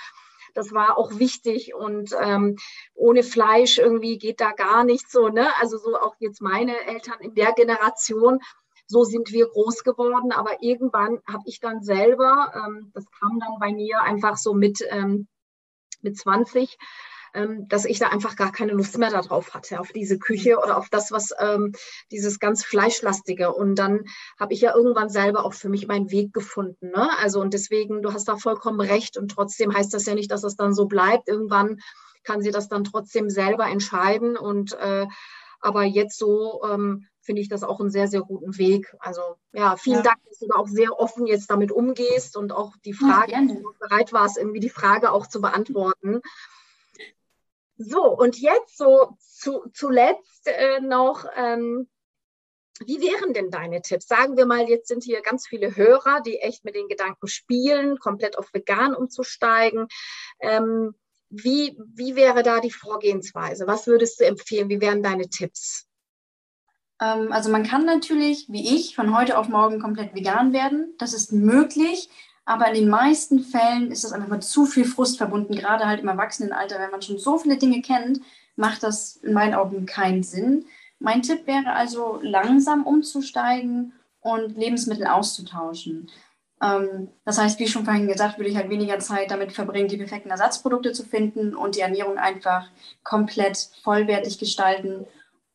das 0.52 0.72
war 0.72 0.98
auch 0.98 1.18
wichtig 1.18 1.74
und 1.74 2.14
ähm, 2.20 2.56
ohne 2.94 3.22
Fleisch 3.22 3.78
irgendwie 3.78 4.18
geht 4.18 4.40
da 4.40 4.52
gar 4.52 4.84
nichts 4.84 5.12
so, 5.12 5.28
ne? 5.28 5.48
Also 5.60 5.78
so 5.78 5.96
auch 5.96 6.16
jetzt 6.18 6.42
meine 6.42 6.76
Eltern 6.86 7.20
in 7.20 7.34
der 7.34 7.52
Generation 7.52 8.40
so 8.88 9.04
sind 9.04 9.32
wir 9.32 9.46
groß 9.48 9.84
geworden. 9.84 10.32
Aber 10.32 10.62
irgendwann 10.62 11.20
habe 11.26 11.42
ich 11.44 11.60
dann 11.60 11.82
selber, 11.82 12.52
ähm, 12.54 12.90
das 12.94 13.04
kam 13.10 13.38
dann 13.38 13.58
bei 13.60 13.72
mir 13.72 14.02
einfach 14.02 14.36
so 14.36 14.54
mit, 14.54 14.80
ähm, 14.90 15.28
mit 16.00 16.16
20, 16.16 16.78
ähm, 17.34 17.68
dass 17.68 17.84
ich 17.84 17.98
da 17.98 18.08
einfach 18.08 18.34
gar 18.36 18.50
keine 18.50 18.72
Lust 18.72 18.96
mehr 18.96 19.10
darauf 19.10 19.52
hatte, 19.52 19.78
auf 19.78 19.92
diese 19.92 20.18
Küche 20.18 20.58
oder 20.58 20.78
auf 20.78 20.88
das, 20.88 21.12
was 21.12 21.30
ähm, 21.38 21.72
dieses 22.10 22.38
ganz 22.38 22.64
Fleischlastige. 22.64 23.52
Und 23.52 23.74
dann 23.74 24.04
habe 24.40 24.54
ich 24.54 24.62
ja 24.62 24.74
irgendwann 24.74 25.10
selber 25.10 25.44
auch 25.44 25.52
für 25.52 25.68
mich 25.68 25.86
meinen 25.86 26.10
Weg 26.10 26.32
gefunden. 26.32 26.88
Ne? 26.88 27.10
Also 27.18 27.40
und 27.40 27.52
deswegen, 27.52 28.00
du 28.00 28.14
hast 28.14 28.26
da 28.28 28.36
vollkommen 28.36 28.80
recht. 28.80 29.18
Und 29.18 29.30
trotzdem 29.30 29.74
heißt 29.74 29.92
das 29.92 30.06
ja 30.06 30.14
nicht, 30.14 30.30
dass 30.30 30.44
es 30.44 30.56
dann 30.56 30.74
so 30.74 30.86
bleibt. 30.86 31.28
Irgendwann 31.28 31.78
kann 32.24 32.40
sie 32.40 32.50
das 32.50 32.68
dann 32.68 32.84
trotzdem 32.84 33.28
selber 33.28 33.66
entscheiden. 33.66 34.38
Und 34.38 34.72
äh, 34.72 35.06
aber 35.60 35.84
jetzt 35.84 36.18
so 36.18 36.62
ähm, 36.64 37.06
finde 37.28 37.42
ich 37.42 37.50
das 37.50 37.62
auch 37.62 37.78
einen 37.78 37.90
sehr, 37.90 38.08
sehr 38.08 38.22
guten 38.22 38.56
Weg. 38.56 38.96
Also 39.00 39.20
ja, 39.52 39.76
vielen 39.76 39.96
ja. 39.96 40.02
Dank, 40.02 40.16
dass 40.26 40.38
du 40.38 40.46
da 40.46 40.54
auch 40.56 40.66
sehr 40.66 40.98
offen 40.98 41.26
jetzt 41.26 41.50
damit 41.50 41.70
umgehst 41.70 42.38
und 42.38 42.52
auch 42.52 42.74
die 42.86 42.94
Frage, 42.94 43.32
ja, 43.32 43.42
bereit 43.78 44.14
warst, 44.14 44.38
irgendwie 44.38 44.60
die 44.60 44.70
Frage 44.70 45.12
auch 45.12 45.26
zu 45.26 45.42
beantworten. 45.42 46.22
So, 47.76 48.02
und 48.16 48.40
jetzt 48.40 48.78
so 48.78 49.10
zu, 49.20 49.66
zuletzt 49.74 50.46
äh, 50.46 50.80
noch, 50.80 51.26
ähm, 51.36 51.86
wie 52.86 53.02
wären 53.02 53.34
denn 53.34 53.50
deine 53.50 53.82
Tipps? 53.82 54.08
Sagen 54.08 54.38
wir 54.38 54.46
mal, 54.46 54.66
jetzt 54.66 54.88
sind 54.88 55.04
hier 55.04 55.20
ganz 55.20 55.46
viele 55.46 55.76
Hörer, 55.76 56.22
die 56.22 56.38
echt 56.38 56.64
mit 56.64 56.76
den 56.76 56.88
Gedanken 56.88 57.28
spielen, 57.28 57.98
komplett 57.98 58.38
auf 58.38 58.54
vegan 58.54 58.94
umzusteigen. 58.94 59.86
Ähm, 60.40 60.94
wie, 61.28 61.78
wie 61.94 62.16
wäre 62.16 62.42
da 62.42 62.60
die 62.60 62.70
Vorgehensweise? 62.70 63.66
Was 63.66 63.86
würdest 63.86 64.18
du 64.18 64.24
empfehlen? 64.24 64.70
Wie 64.70 64.80
wären 64.80 65.02
deine 65.02 65.28
Tipps? 65.28 65.87
Ähm, 67.00 67.32
also 67.32 67.50
man 67.50 67.64
kann 67.64 67.84
natürlich, 67.84 68.46
wie 68.48 68.76
ich, 68.76 68.94
von 68.94 69.16
heute 69.16 69.38
auf 69.38 69.48
morgen 69.48 69.80
komplett 69.80 70.14
vegan 70.14 70.52
werden. 70.52 70.94
Das 70.98 71.14
ist 71.14 71.32
möglich. 71.32 72.08
Aber 72.44 72.68
in 72.68 72.74
den 72.74 72.88
meisten 72.88 73.40
Fällen 73.40 73.90
ist 73.90 74.04
das 74.04 74.12
einfach 74.12 74.28
mit 74.28 74.42
zu 74.42 74.64
viel 74.64 74.86
Frust 74.86 75.18
verbunden, 75.18 75.54
gerade 75.54 75.86
halt 75.86 76.00
im 76.00 76.08
Erwachsenenalter. 76.08 76.78
Wenn 76.78 76.90
man 76.90 77.02
schon 77.02 77.18
so 77.18 77.36
viele 77.36 77.58
Dinge 77.58 77.82
kennt, 77.82 78.20
macht 78.56 78.82
das 78.82 79.16
in 79.16 79.34
meinen 79.34 79.54
Augen 79.54 79.84
keinen 79.84 80.22
Sinn. 80.22 80.64
Mein 80.98 81.22
Tipp 81.22 81.46
wäre 81.46 81.72
also, 81.72 82.18
langsam 82.22 82.86
umzusteigen 82.86 83.92
und 84.20 84.56
Lebensmittel 84.56 85.06
auszutauschen. 85.06 86.10
Ähm, 86.62 87.08
das 87.24 87.38
heißt, 87.38 87.58
wie 87.60 87.68
schon 87.68 87.84
vorhin 87.84 88.08
gesagt, 88.08 88.38
würde 88.38 88.50
ich 88.50 88.56
halt 88.56 88.70
weniger 88.70 88.98
Zeit 88.98 89.30
damit 89.30 89.52
verbringen, 89.52 89.88
die 89.88 89.96
perfekten 89.96 90.30
Ersatzprodukte 90.30 90.92
zu 90.92 91.04
finden 91.04 91.54
und 91.54 91.76
die 91.76 91.80
Ernährung 91.80 92.18
einfach 92.18 92.68
komplett 93.04 93.68
vollwertig 93.82 94.38
gestalten. 94.38 95.06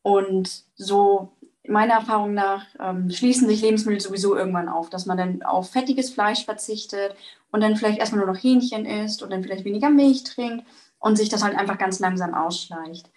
Und 0.02 0.64
so, 0.76 1.32
meiner 1.66 1.94
Erfahrung 1.94 2.34
nach, 2.34 2.66
ähm, 2.78 3.10
schließen 3.10 3.48
sich 3.48 3.62
Lebensmittel 3.62 4.00
sowieso 4.00 4.36
irgendwann 4.36 4.68
auf, 4.68 4.90
dass 4.90 5.06
man 5.06 5.16
dann 5.16 5.42
auf 5.42 5.70
fettiges 5.70 6.10
Fleisch 6.10 6.44
verzichtet 6.44 7.14
und 7.50 7.62
dann 7.62 7.76
vielleicht 7.76 7.98
erstmal 7.98 8.24
nur 8.24 8.34
noch 8.34 8.42
Hähnchen 8.42 8.84
isst 8.84 9.22
und 9.22 9.30
dann 9.30 9.42
vielleicht 9.42 9.64
weniger 9.64 9.90
Milch 9.90 10.24
trinkt 10.24 10.66
und 10.98 11.16
sich 11.16 11.28
das 11.28 11.42
halt 11.42 11.56
einfach 11.56 11.78
ganz 11.78 12.00
langsam 12.00 12.34
ausschleicht. 12.34 13.10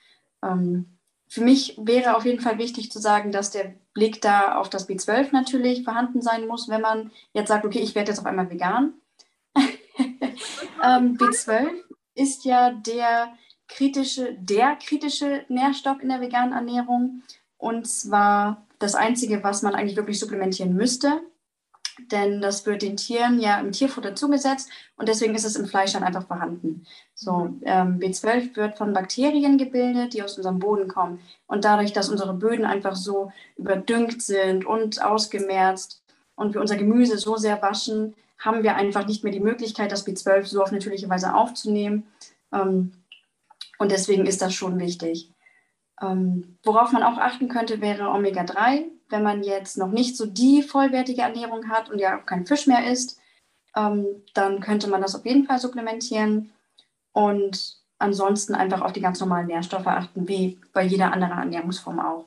Ähm, 0.44 0.98
für 1.30 1.42
mich 1.42 1.78
wäre 1.78 2.16
auf 2.16 2.26
jeden 2.26 2.40
Fall 2.40 2.58
wichtig 2.58 2.92
zu 2.92 3.00
sagen, 3.00 3.32
dass 3.32 3.52
der 3.52 3.74
Blick 3.94 4.22
da 4.22 4.56
auf 4.56 4.70
das 4.70 4.88
B12 4.88 5.30
natürlich 5.32 5.84
vorhanden 5.84 6.22
sein 6.22 6.48
muss, 6.48 6.70
wenn 6.70 6.82
man 6.82 7.12
jetzt 7.34 7.50
sagt, 7.50 7.66
okay, 7.66 7.80
ich 7.80 7.96
werde 7.96 8.12
jetzt 8.12 8.20
auf 8.20 8.26
einmal 8.26 8.50
vegan. 8.50 8.94
ähm, 9.58 11.18
B12 11.18 11.68
ist 12.16 12.46
ja 12.46 12.72
der 12.72 13.34
kritische, 13.68 14.38
der 14.40 14.78
kritische 14.78 15.44
Nährstoff 15.50 16.00
in 16.02 16.10
der 16.10 16.22
veganen 16.22 16.54
Ernährung 16.54 17.24
und 17.58 17.88
zwar 17.88 18.66
das 18.80 18.96
einzige, 18.96 19.44
was 19.44 19.62
man 19.62 19.76
eigentlich 19.76 19.98
wirklich 19.98 20.20
supplementieren 20.20 20.74
müsste 20.76 21.22
denn 22.12 22.42
das 22.42 22.66
wird 22.66 22.82
den 22.82 22.98
Tieren 22.98 23.40
ja 23.40 23.60
im 23.60 23.72
Tierfutter 23.72 24.16
zugesetzt 24.16 24.70
und 24.98 25.10
deswegen 25.10 25.36
ist 25.36 25.46
es 25.46 25.56
im 25.56 25.66
Fleisch 25.66 25.94
dann 25.94 26.04
einfach 26.04 26.28
vorhanden. 26.28 26.86
So, 27.14 27.56
ähm, 27.64 28.00
B12 28.00 28.56
wird 28.56 28.78
von 28.78 28.94
Bakterien 28.94 29.58
gebildet, 29.58 30.14
die 30.14 30.24
aus 30.24 30.38
unserem 30.38 30.60
Boden 30.60 30.88
kommen. 30.88 31.20
Und 31.48 31.66
dadurch, 31.66 31.94
dass 31.94 32.10
unsere 32.10 32.34
Böden 32.34 32.66
einfach 32.66 32.96
so 32.96 33.32
überdüngt 33.58 34.22
sind 34.22 34.66
und 34.66 35.04
ausgemerzt 35.04 36.04
und 36.36 36.54
wir 36.54 36.62
unser 36.62 36.78
Gemüse 36.78 37.18
so 37.18 37.36
sehr 37.38 37.62
waschen, 37.62 38.16
haben 38.38 38.62
wir 38.62 38.76
einfach 38.76 39.08
nicht 39.08 39.24
mehr 39.24 39.34
die 39.34 39.40
Möglichkeit, 39.40 39.92
das 39.92 40.06
B12 40.06 40.46
so 40.46 40.62
auf 40.62 40.72
natürliche 40.72 41.10
Weise 41.10 41.34
aufzunehmen. 41.34 42.06
Ähm, 42.54 42.92
und 43.80 43.92
deswegen 43.92 44.26
ist 44.26 44.42
das 44.42 44.54
schon 44.54 44.80
wichtig. 44.80 45.32
Ähm, 46.02 46.58
worauf 46.64 46.92
man 46.92 47.04
auch 47.04 47.18
achten 47.18 47.50
könnte, 47.50 47.82
wäre 47.82 48.10
Omega-3 48.10 48.86
wenn 49.10 49.24
man 49.24 49.44
jetzt 49.44 49.78
noch 49.78 49.92
nicht 49.92 50.18
so 50.18 50.26
die 50.26 50.62
vollwertige 50.62 51.22
Ernährung 51.22 51.70
hat 51.70 51.90
und 51.90 52.00
ja 52.00 52.20
auch 52.20 52.26
kein 52.26 52.46
Fisch 52.46 52.68
mehr 52.68 52.92
isst, 52.92 53.20
ähm, 53.76 54.06
dann 54.34 54.60
könnte 54.60 54.90
man 54.90 55.02
das 55.02 55.16
auf 55.16 55.26
jeden 55.26 55.46
Fall 55.46 55.60
supplementieren 55.60 56.52
und 57.14 57.78
ansonsten 58.00 58.54
einfach 58.54 58.82
auf 58.82 58.94
die 58.94 59.02
ganz 59.02 59.20
normalen 59.20 59.48
Nährstoffe 59.48 59.88
achten, 59.88 60.28
wie 60.28 60.60
bei 60.74 60.84
jeder 60.84 61.12
anderen 61.14 61.38
Ernährungsform 61.38 62.00
auch. 62.00 62.26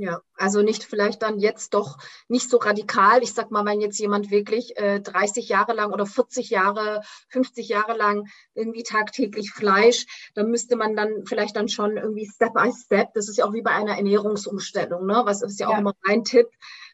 Ja, 0.00 0.20
also 0.36 0.62
nicht 0.62 0.84
vielleicht 0.84 1.22
dann 1.22 1.40
jetzt 1.40 1.74
doch 1.74 1.98
nicht 2.28 2.48
so 2.48 2.58
radikal. 2.58 3.20
Ich 3.24 3.34
sag 3.34 3.50
mal, 3.50 3.64
wenn 3.64 3.80
jetzt 3.80 3.98
jemand 3.98 4.30
wirklich 4.30 4.76
äh, 4.76 5.00
30 5.00 5.48
Jahre 5.48 5.72
lang 5.72 5.92
oder 5.92 6.06
40 6.06 6.50
Jahre, 6.50 7.02
50 7.30 7.68
Jahre 7.68 7.96
lang 7.96 8.28
irgendwie 8.54 8.84
tagtäglich 8.84 9.50
Fleisch, 9.50 10.06
dann 10.36 10.52
müsste 10.52 10.76
man 10.76 10.94
dann 10.94 11.24
vielleicht 11.26 11.56
dann 11.56 11.68
schon 11.68 11.96
irgendwie 11.96 12.30
Step 12.32 12.54
by 12.54 12.70
Step, 12.70 13.12
das 13.14 13.28
ist 13.28 13.38
ja 13.38 13.44
auch 13.44 13.54
wie 13.54 13.62
bei 13.62 13.72
einer 13.72 13.96
Ernährungsumstellung, 13.96 15.04
ne? 15.04 15.22
Was 15.24 15.42
ist 15.42 15.58
ja 15.58 15.66
auch 15.66 15.72
ja. 15.72 15.78
immer 15.78 15.94
mein 16.06 16.22
Tipp, 16.22 16.46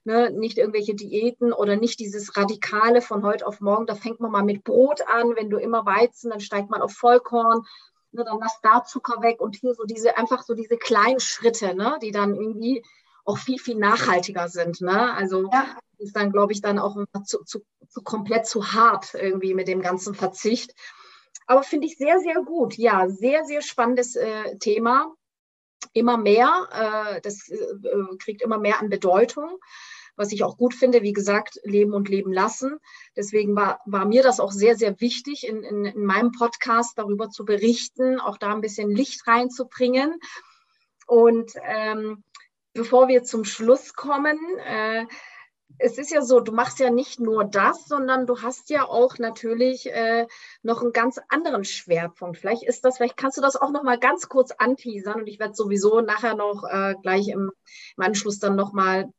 ne? 0.05 0.31
Nicht 0.31 0.57
irgendwelche 0.57 0.95
Diäten 0.95 1.53
oder 1.53 1.77
nicht 1.77 2.01
dieses 2.01 2.39
Radikale 2.39 3.03
von 3.03 3.23
heute 3.23 3.47
auf 3.47 3.61
morgen. 3.61 3.85
Da 3.85 3.97
fängt 3.97 4.21
man 4.21 4.31
mal 4.31 4.45
mit 4.45 4.65
Brot 4.65 5.03
an. 5.07 5.37
Wenn 5.37 5.51
du 5.51 5.59
immer 5.59 5.85
Weizen, 5.85 6.31
dann 6.31 6.41
steigt 6.41 6.71
man 6.71 6.81
auf 6.81 6.93
Vollkorn 6.93 7.67
ne, 8.15 8.25
dann 8.25 8.39
lass 8.41 8.61
da 8.63 8.85
Zucker 8.85 9.23
weg 9.23 9.41
und 9.41 9.57
hier 9.57 9.75
so 9.75 9.85
diese, 9.85 10.17
einfach 10.17 10.43
so 10.43 10.55
diese 10.55 10.77
kleinen 10.77 11.21
Schritte, 11.21 11.75
ne, 11.75 11.99
die 12.03 12.11
dann 12.11 12.35
irgendwie 12.35 12.83
auch 13.25 13.39
viel, 13.39 13.59
viel 13.59 13.77
nachhaltiger 13.77 14.49
sind. 14.49 14.81
Ne? 14.81 15.13
Also 15.15 15.51
ja. 15.53 15.77
ist 15.99 16.15
dann, 16.15 16.31
glaube 16.31 16.53
ich, 16.53 16.61
dann 16.61 16.79
auch 16.79 16.97
zu, 17.25 17.43
zu, 17.45 17.65
zu 17.89 18.03
komplett 18.03 18.47
zu 18.47 18.73
hart 18.73 19.15
irgendwie 19.15 19.55
mit 19.55 19.69
dem 19.69 19.81
ganzen 19.81 20.15
Verzicht. 20.15 20.75
Aber 21.47 21.63
finde 21.63 21.87
ich 21.87 21.97
sehr, 21.97 22.21
sehr 22.21 22.43
gut. 22.43 22.77
Ja, 22.77 23.09
sehr, 23.09 23.45
sehr 23.45 23.63
spannendes 23.63 24.17
äh, 24.17 24.57
Thema. 24.59 25.15
Immer 25.93 26.17
mehr, 26.17 26.69
äh, 27.17 27.21
das 27.21 27.49
äh, 27.49 27.59
kriegt 28.19 28.43
immer 28.43 28.59
mehr 28.59 28.81
an 28.81 28.89
Bedeutung 28.89 29.59
was 30.17 30.33
ich 30.33 30.45
auch 30.45 30.57
gut 30.57 30.75
finde, 30.75 31.03
wie 31.03 31.13
gesagt, 31.13 31.61
leben 31.65 31.93
und 31.93 32.09
leben 32.09 32.33
lassen. 32.33 32.79
Deswegen 33.17 33.57
war, 33.57 33.81
war 33.87 34.05
mir 34.05 34.23
das 34.23 34.41
auch 34.41 34.53
sehr, 34.53 34.77
sehr 34.77 35.01
wichtig, 35.01 35.47
in, 35.47 35.63
in, 35.63 35.85
in 35.85 36.05
meinem 36.05 36.33
Podcast 36.33 36.99
darüber 36.99 37.31
zu 37.31 37.45
berichten, 37.45 38.21
auch 38.21 38.39
da 38.39 38.53
ein 38.53 38.61
bisschen 38.61 38.91
Licht 38.91 39.27
reinzubringen. 39.27 40.19
Und 41.07 41.53
ähm, 41.63 42.23
bevor 42.73 43.09
wir 43.09 43.25
zum 43.25 43.45
Schluss 43.45 43.95
kommen, 43.95 44.39
äh, 44.59 45.07
es 45.79 45.99
ist 45.99 46.11
ja 46.11 46.23
so, 46.23 46.41
du 46.41 46.53
machst 46.53 46.79
ja 46.79 46.91
nicht 46.91 47.19
nur 47.19 47.45
das, 47.45 47.87
sondern 47.87 48.27
du 48.27 48.43
hast 48.43 48.71
ja 48.71 48.85
auch 48.85 49.19
natürlich 49.19 49.91
äh, 49.91 50.27
noch 50.63 50.83
einen 50.83 50.93
ganz 50.93 51.19
anderen 51.29 51.65
Schwerpunkt. 51.65 52.39
Vielleicht 52.39 52.63
ist 52.63 52.85
das, 52.85 52.97
vielleicht 52.97 53.17
kannst 53.17 53.39
du 53.39 53.43
das 53.43 53.57
auch 53.57 53.71
noch 53.71 53.83
mal 53.83 53.99
ganz 53.99 54.29
kurz 54.29 54.53
anteasern 54.53 55.21
und 55.21 55.27
ich 55.27 55.41
werde 55.41 55.55
sowieso 55.55 56.01
nachher 56.01 56.37
noch 56.37 56.65
äh, 56.65 56.95
gleich 57.03 57.29
im, 57.29 57.51
im 57.97 58.03
Anschluss 58.05 58.39
dann 58.39 58.57
noch 58.57 58.73
mal 58.73 59.11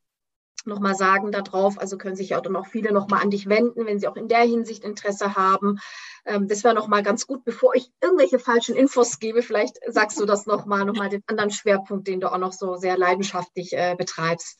nochmal 0.67 0.95
sagen 0.95 1.31
darauf. 1.31 1.79
Also 1.79 1.97
können 1.97 2.15
sich 2.15 2.35
auch 2.35 2.41
dann 2.41 2.55
auch 2.55 2.67
viele 2.67 2.91
nochmal 2.91 3.21
an 3.21 3.29
dich 3.29 3.47
wenden, 3.47 3.85
wenn 3.85 3.99
sie 3.99 4.07
auch 4.07 4.15
in 4.15 4.27
der 4.27 4.41
Hinsicht 4.41 4.83
Interesse 4.83 5.35
haben. 5.35 5.79
Ähm, 6.25 6.47
das 6.47 6.63
wäre 6.63 6.75
nochmal 6.75 7.03
ganz 7.03 7.27
gut, 7.27 7.43
bevor 7.43 7.75
ich 7.75 7.91
irgendwelche 8.01 8.39
falschen 8.39 8.75
Infos 8.75 9.19
gebe. 9.19 9.41
Vielleicht 9.41 9.77
sagst 9.87 10.19
du 10.19 10.25
das 10.25 10.45
nochmal, 10.45 10.85
nochmal 10.85 11.09
den 11.09 11.23
anderen 11.27 11.51
Schwerpunkt, 11.51 12.07
den 12.07 12.19
du 12.19 12.31
auch 12.31 12.37
noch 12.37 12.53
so 12.53 12.75
sehr 12.75 12.97
leidenschaftlich 12.97 13.73
äh, 13.73 13.95
betreibst. 13.97 14.59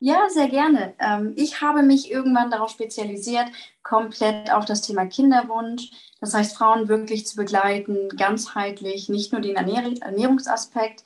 Ja, 0.00 0.28
sehr 0.28 0.48
gerne. 0.48 0.94
Ähm, 1.00 1.32
ich 1.36 1.60
habe 1.60 1.82
mich 1.82 2.10
irgendwann 2.10 2.52
darauf 2.52 2.70
spezialisiert, 2.70 3.46
komplett 3.82 4.52
auf 4.52 4.64
das 4.64 4.80
Thema 4.80 5.06
Kinderwunsch. 5.06 5.90
Das 6.20 6.34
heißt, 6.34 6.56
Frauen 6.56 6.88
wirklich 6.88 7.26
zu 7.26 7.34
begleiten, 7.34 8.08
ganzheitlich, 8.16 9.08
nicht 9.08 9.32
nur 9.32 9.40
den 9.40 9.56
Ernährungsaspekt, 9.56 11.02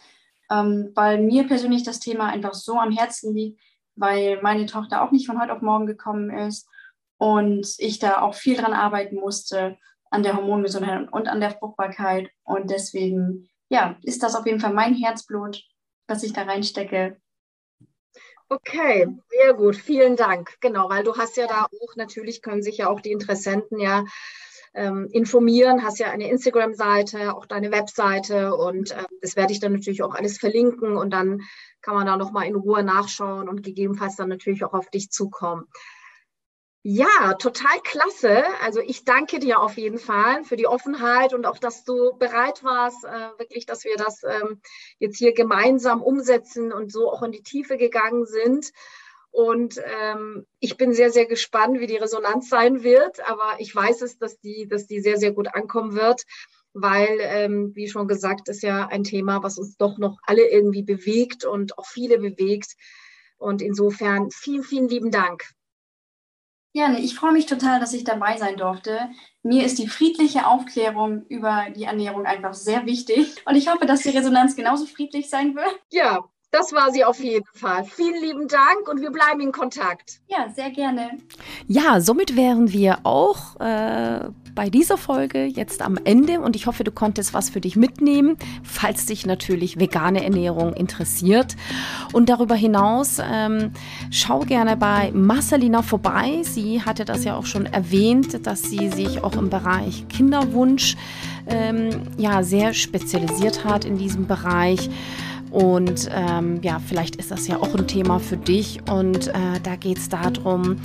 ähm, 0.50 0.92
weil 0.94 1.22
mir 1.22 1.46
persönlich 1.46 1.84
das 1.84 2.00
Thema 2.00 2.26
einfach 2.26 2.52
so 2.52 2.78
am 2.78 2.92
Herzen 2.92 3.34
liegt, 3.34 3.60
weil 3.96 4.40
meine 4.42 4.66
Tochter 4.66 5.02
auch 5.02 5.10
nicht 5.10 5.26
von 5.26 5.40
heute 5.40 5.52
auf 5.52 5.62
morgen 5.62 5.86
gekommen 5.86 6.30
ist 6.30 6.68
und 7.18 7.66
ich 7.78 7.98
da 7.98 8.20
auch 8.20 8.34
viel 8.34 8.56
dran 8.56 8.72
arbeiten 8.72 9.16
musste 9.16 9.76
an 10.10 10.22
der 10.22 10.36
Hormongesundheit 10.36 11.12
und 11.12 11.28
an 11.28 11.40
der 11.40 11.52
Fruchtbarkeit. 11.52 12.30
Und 12.44 12.70
deswegen, 12.70 13.48
ja, 13.68 13.96
ist 14.02 14.22
das 14.22 14.34
auf 14.34 14.44
jeden 14.46 14.60
Fall 14.60 14.74
mein 14.74 14.94
Herzblut, 14.94 15.62
was 16.06 16.22
ich 16.22 16.32
da 16.32 16.42
reinstecke. 16.42 17.16
Okay, 18.48 19.08
sehr 19.30 19.54
gut, 19.54 19.76
vielen 19.76 20.16
Dank. 20.16 20.60
Genau, 20.60 20.90
weil 20.90 21.04
du 21.04 21.16
hast 21.16 21.38
ja 21.38 21.46
da 21.46 21.64
auch, 21.64 21.96
natürlich 21.96 22.42
können 22.42 22.62
sich 22.62 22.76
ja 22.78 22.90
auch 22.90 23.00
die 23.00 23.12
Interessenten 23.12 23.78
ja 23.80 24.04
ähm, 24.74 25.08
informieren, 25.12 25.82
hast 25.82 25.98
ja 25.98 26.10
eine 26.10 26.30
Instagram-Seite, 26.30 27.34
auch 27.34 27.46
deine 27.46 27.70
Webseite 27.70 28.54
und 28.54 28.92
äh, 28.92 29.04
das 29.20 29.36
werde 29.36 29.52
ich 29.52 29.60
dann 29.60 29.72
natürlich 29.72 30.02
auch 30.02 30.14
alles 30.14 30.38
verlinken 30.38 30.96
und 30.96 31.10
dann 31.10 31.42
kann 31.82 31.94
man 31.94 32.06
da 32.06 32.16
nochmal 32.16 32.46
in 32.46 32.54
Ruhe 32.54 32.82
nachschauen 32.82 33.48
und 33.48 33.62
gegebenenfalls 33.62 34.16
dann 34.16 34.28
natürlich 34.28 34.64
auch 34.64 34.72
auf 34.72 34.88
dich 34.88 35.10
zukommen. 35.10 35.66
Ja, 36.84 37.34
total 37.34 37.78
klasse. 37.84 38.44
Also 38.60 38.80
ich 38.80 39.04
danke 39.04 39.38
dir 39.38 39.60
auf 39.60 39.76
jeden 39.76 39.98
Fall 39.98 40.42
für 40.42 40.56
die 40.56 40.66
Offenheit 40.66 41.32
und 41.32 41.46
auch, 41.46 41.58
dass 41.58 41.84
du 41.84 42.16
bereit 42.18 42.64
warst, 42.64 43.04
äh, 43.04 43.38
wirklich, 43.38 43.66
dass 43.66 43.84
wir 43.84 43.96
das 43.96 44.24
ähm, 44.24 44.60
jetzt 44.98 45.16
hier 45.16 45.32
gemeinsam 45.32 46.02
umsetzen 46.02 46.72
und 46.72 46.90
so 46.90 47.12
auch 47.12 47.22
in 47.22 47.30
die 47.30 47.44
Tiefe 47.44 47.76
gegangen 47.76 48.26
sind. 48.26 48.72
Und 49.32 49.80
ähm, 50.00 50.46
ich 50.60 50.76
bin 50.76 50.92
sehr, 50.92 51.10
sehr 51.10 51.24
gespannt, 51.26 51.80
wie 51.80 51.86
die 51.86 51.96
Resonanz 51.96 52.50
sein 52.50 52.82
wird. 52.82 53.26
Aber 53.28 53.56
ich 53.58 53.74
weiß 53.74 54.02
es, 54.02 54.18
dass 54.18 54.38
die, 54.40 54.68
dass 54.68 54.86
die 54.86 55.00
sehr, 55.00 55.16
sehr 55.16 55.32
gut 55.32 55.48
ankommen 55.54 55.94
wird, 55.94 56.22
weil, 56.74 57.18
ähm, 57.20 57.72
wie 57.74 57.88
schon 57.88 58.06
gesagt, 58.06 58.50
ist 58.50 58.62
ja 58.62 58.86
ein 58.86 59.04
Thema, 59.04 59.42
was 59.42 59.58
uns 59.58 59.76
doch 59.78 59.96
noch 59.96 60.18
alle 60.24 60.48
irgendwie 60.48 60.82
bewegt 60.82 61.46
und 61.46 61.78
auch 61.78 61.86
viele 61.86 62.18
bewegt. 62.18 62.74
Und 63.38 63.62
insofern 63.62 64.30
vielen, 64.30 64.62
vielen 64.62 64.88
lieben 64.88 65.10
Dank. 65.10 65.42
Gerne. 66.74 67.00
Ich 67.00 67.14
freue 67.14 67.32
mich 67.32 67.46
total, 67.46 67.80
dass 67.80 67.92
ich 67.92 68.04
dabei 68.04 68.36
sein 68.36 68.56
durfte. 68.56 69.10
Mir 69.42 69.64
ist 69.64 69.78
die 69.78 69.88
friedliche 69.88 70.46
Aufklärung 70.46 71.24
über 71.28 71.66
die 71.74 71.84
Ernährung 71.84 72.24
einfach 72.24 72.54
sehr 72.54 72.86
wichtig. 72.86 73.42
Und 73.46 73.56
ich 73.56 73.68
hoffe, 73.68 73.84
dass 73.86 74.02
die 74.02 74.10
Resonanz 74.10 74.56
genauso 74.56 74.86
friedlich 74.86 75.28
sein 75.28 75.54
wird. 75.54 75.80
Ja, 75.90 76.24
das 76.52 76.72
war 76.72 76.92
sie 76.92 77.02
auf 77.02 77.18
jeden 77.18 77.46
Fall. 77.54 77.84
Vielen 77.84 78.22
lieben 78.22 78.46
Dank 78.46 78.86
und 78.88 79.00
wir 79.00 79.10
bleiben 79.10 79.40
in 79.40 79.52
Kontakt. 79.52 80.20
Ja, 80.28 80.50
sehr 80.54 80.70
gerne. 80.70 81.12
Ja, 81.66 82.00
somit 82.02 82.36
wären 82.36 82.72
wir 82.72 82.98
auch 83.04 83.58
äh, 83.58 84.28
bei 84.54 84.68
dieser 84.68 84.98
Folge 84.98 85.46
jetzt 85.46 85.80
am 85.80 85.98
Ende 86.04 86.40
und 86.40 86.54
ich 86.54 86.66
hoffe, 86.66 86.84
du 86.84 86.92
konntest 86.92 87.32
was 87.32 87.48
für 87.48 87.62
dich 87.62 87.74
mitnehmen, 87.76 88.36
falls 88.62 89.06
dich 89.06 89.24
natürlich 89.24 89.80
vegane 89.80 90.22
Ernährung 90.22 90.74
interessiert. 90.74 91.56
Und 92.12 92.28
darüber 92.28 92.54
hinaus 92.54 93.16
ähm, 93.22 93.72
schau 94.10 94.40
gerne 94.40 94.76
bei 94.76 95.10
Marcelina 95.12 95.80
vorbei. 95.80 96.42
Sie 96.42 96.82
hatte 96.82 97.06
das 97.06 97.24
ja 97.24 97.34
auch 97.34 97.46
schon 97.46 97.64
erwähnt, 97.64 98.46
dass 98.46 98.64
sie 98.64 98.90
sich 98.90 99.24
auch 99.24 99.36
im 99.36 99.48
Bereich 99.48 100.06
Kinderwunsch 100.08 100.96
ähm, 101.46 101.88
ja 102.18 102.42
sehr 102.42 102.74
spezialisiert 102.74 103.64
hat 103.64 103.86
in 103.86 103.96
diesem 103.96 104.26
Bereich. 104.26 104.90
Und 105.52 106.08
ähm, 106.10 106.60
ja, 106.62 106.80
vielleicht 106.84 107.16
ist 107.16 107.30
das 107.30 107.46
ja 107.46 107.58
auch 107.58 107.74
ein 107.74 107.86
Thema 107.86 108.18
für 108.18 108.36
dich. 108.36 108.80
Und 108.90 109.28
äh, 109.28 109.60
da 109.62 109.76
geht 109.76 109.98
es 109.98 110.08
darum, 110.08 110.76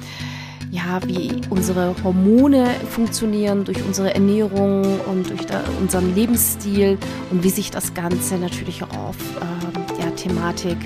ja, 0.72 1.00
wie 1.06 1.32
unsere 1.50 1.96
Hormone 2.04 2.68
funktionieren 2.90 3.64
durch 3.64 3.84
unsere 3.86 4.14
Ernährung 4.14 5.00
und 5.02 5.30
durch 5.30 5.46
da, 5.46 5.64
unseren 5.80 6.14
Lebensstil 6.14 6.98
und 7.32 7.44
wie 7.44 7.50
sich 7.50 7.72
das 7.72 7.94
Ganze 7.94 8.38
natürlich 8.38 8.84
auch 8.84 8.98
auf 8.98 9.18
ähm, 9.42 10.00
ja, 10.00 10.12
Thematik 10.12 10.78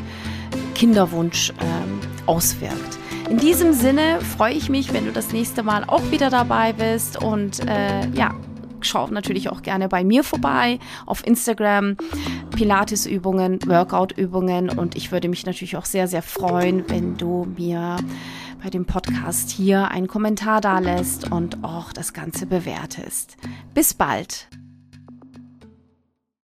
Kinderwunsch 0.76 1.52
ähm, 1.60 2.00
auswirkt. 2.28 3.00
In 3.30 3.38
diesem 3.38 3.74
Sinne 3.74 4.20
freue 4.22 4.54
ich 4.54 4.70
mich, 4.70 4.94
wenn 4.94 5.06
du 5.06 5.12
das 5.12 5.32
nächste 5.32 5.63
Mal 5.63 5.84
auch 5.86 6.12
wieder 6.12 6.30
dabei 6.30 6.74
bist 6.74 7.22
und 7.22 7.60
äh, 7.67 8.08
ja, 8.13 8.36
schau 8.86 9.08
natürlich 9.08 9.50
auch 9.50 9.62
gerne 9.62 9.88
bei 9.88 10.04
mir 10.04 10.24
vorbei 10.24 10.80
auf 11.06 11.26
Instagram. 11.26 11.98
Pilates-Übungen, 12.56 13.60
Workout-Übungen 13.65 14.70
und 14.70 14.96
ich 14.96 15.12
würde 15.12 15.30
mich 15.30 15.46
natürlich 15.46 15.78
auch 15.78 15.86
sehr, 15.86 16.08
sehr 16.08 16.22
freuen, 16.22 16.84
wenn 16.89 17.17
du 17.17 17.48
mir 17.58 17.98
bei 18.62 18.70
dem 18.70 18.86
Podcast 18.86 19.50
hier 19.50 19.89
einen 19.89 20.08
Kommentar 20.08 20.62
da 20.62 20.80
lässt 20.80 21.32
und 21.32 21.63
auch 21.63 21.91
das 21.94 22.13
Ganze 22.13 22.46
bewertest. 22.46 23.38
Bis 23.74 23.94
bald! 23.94 24.48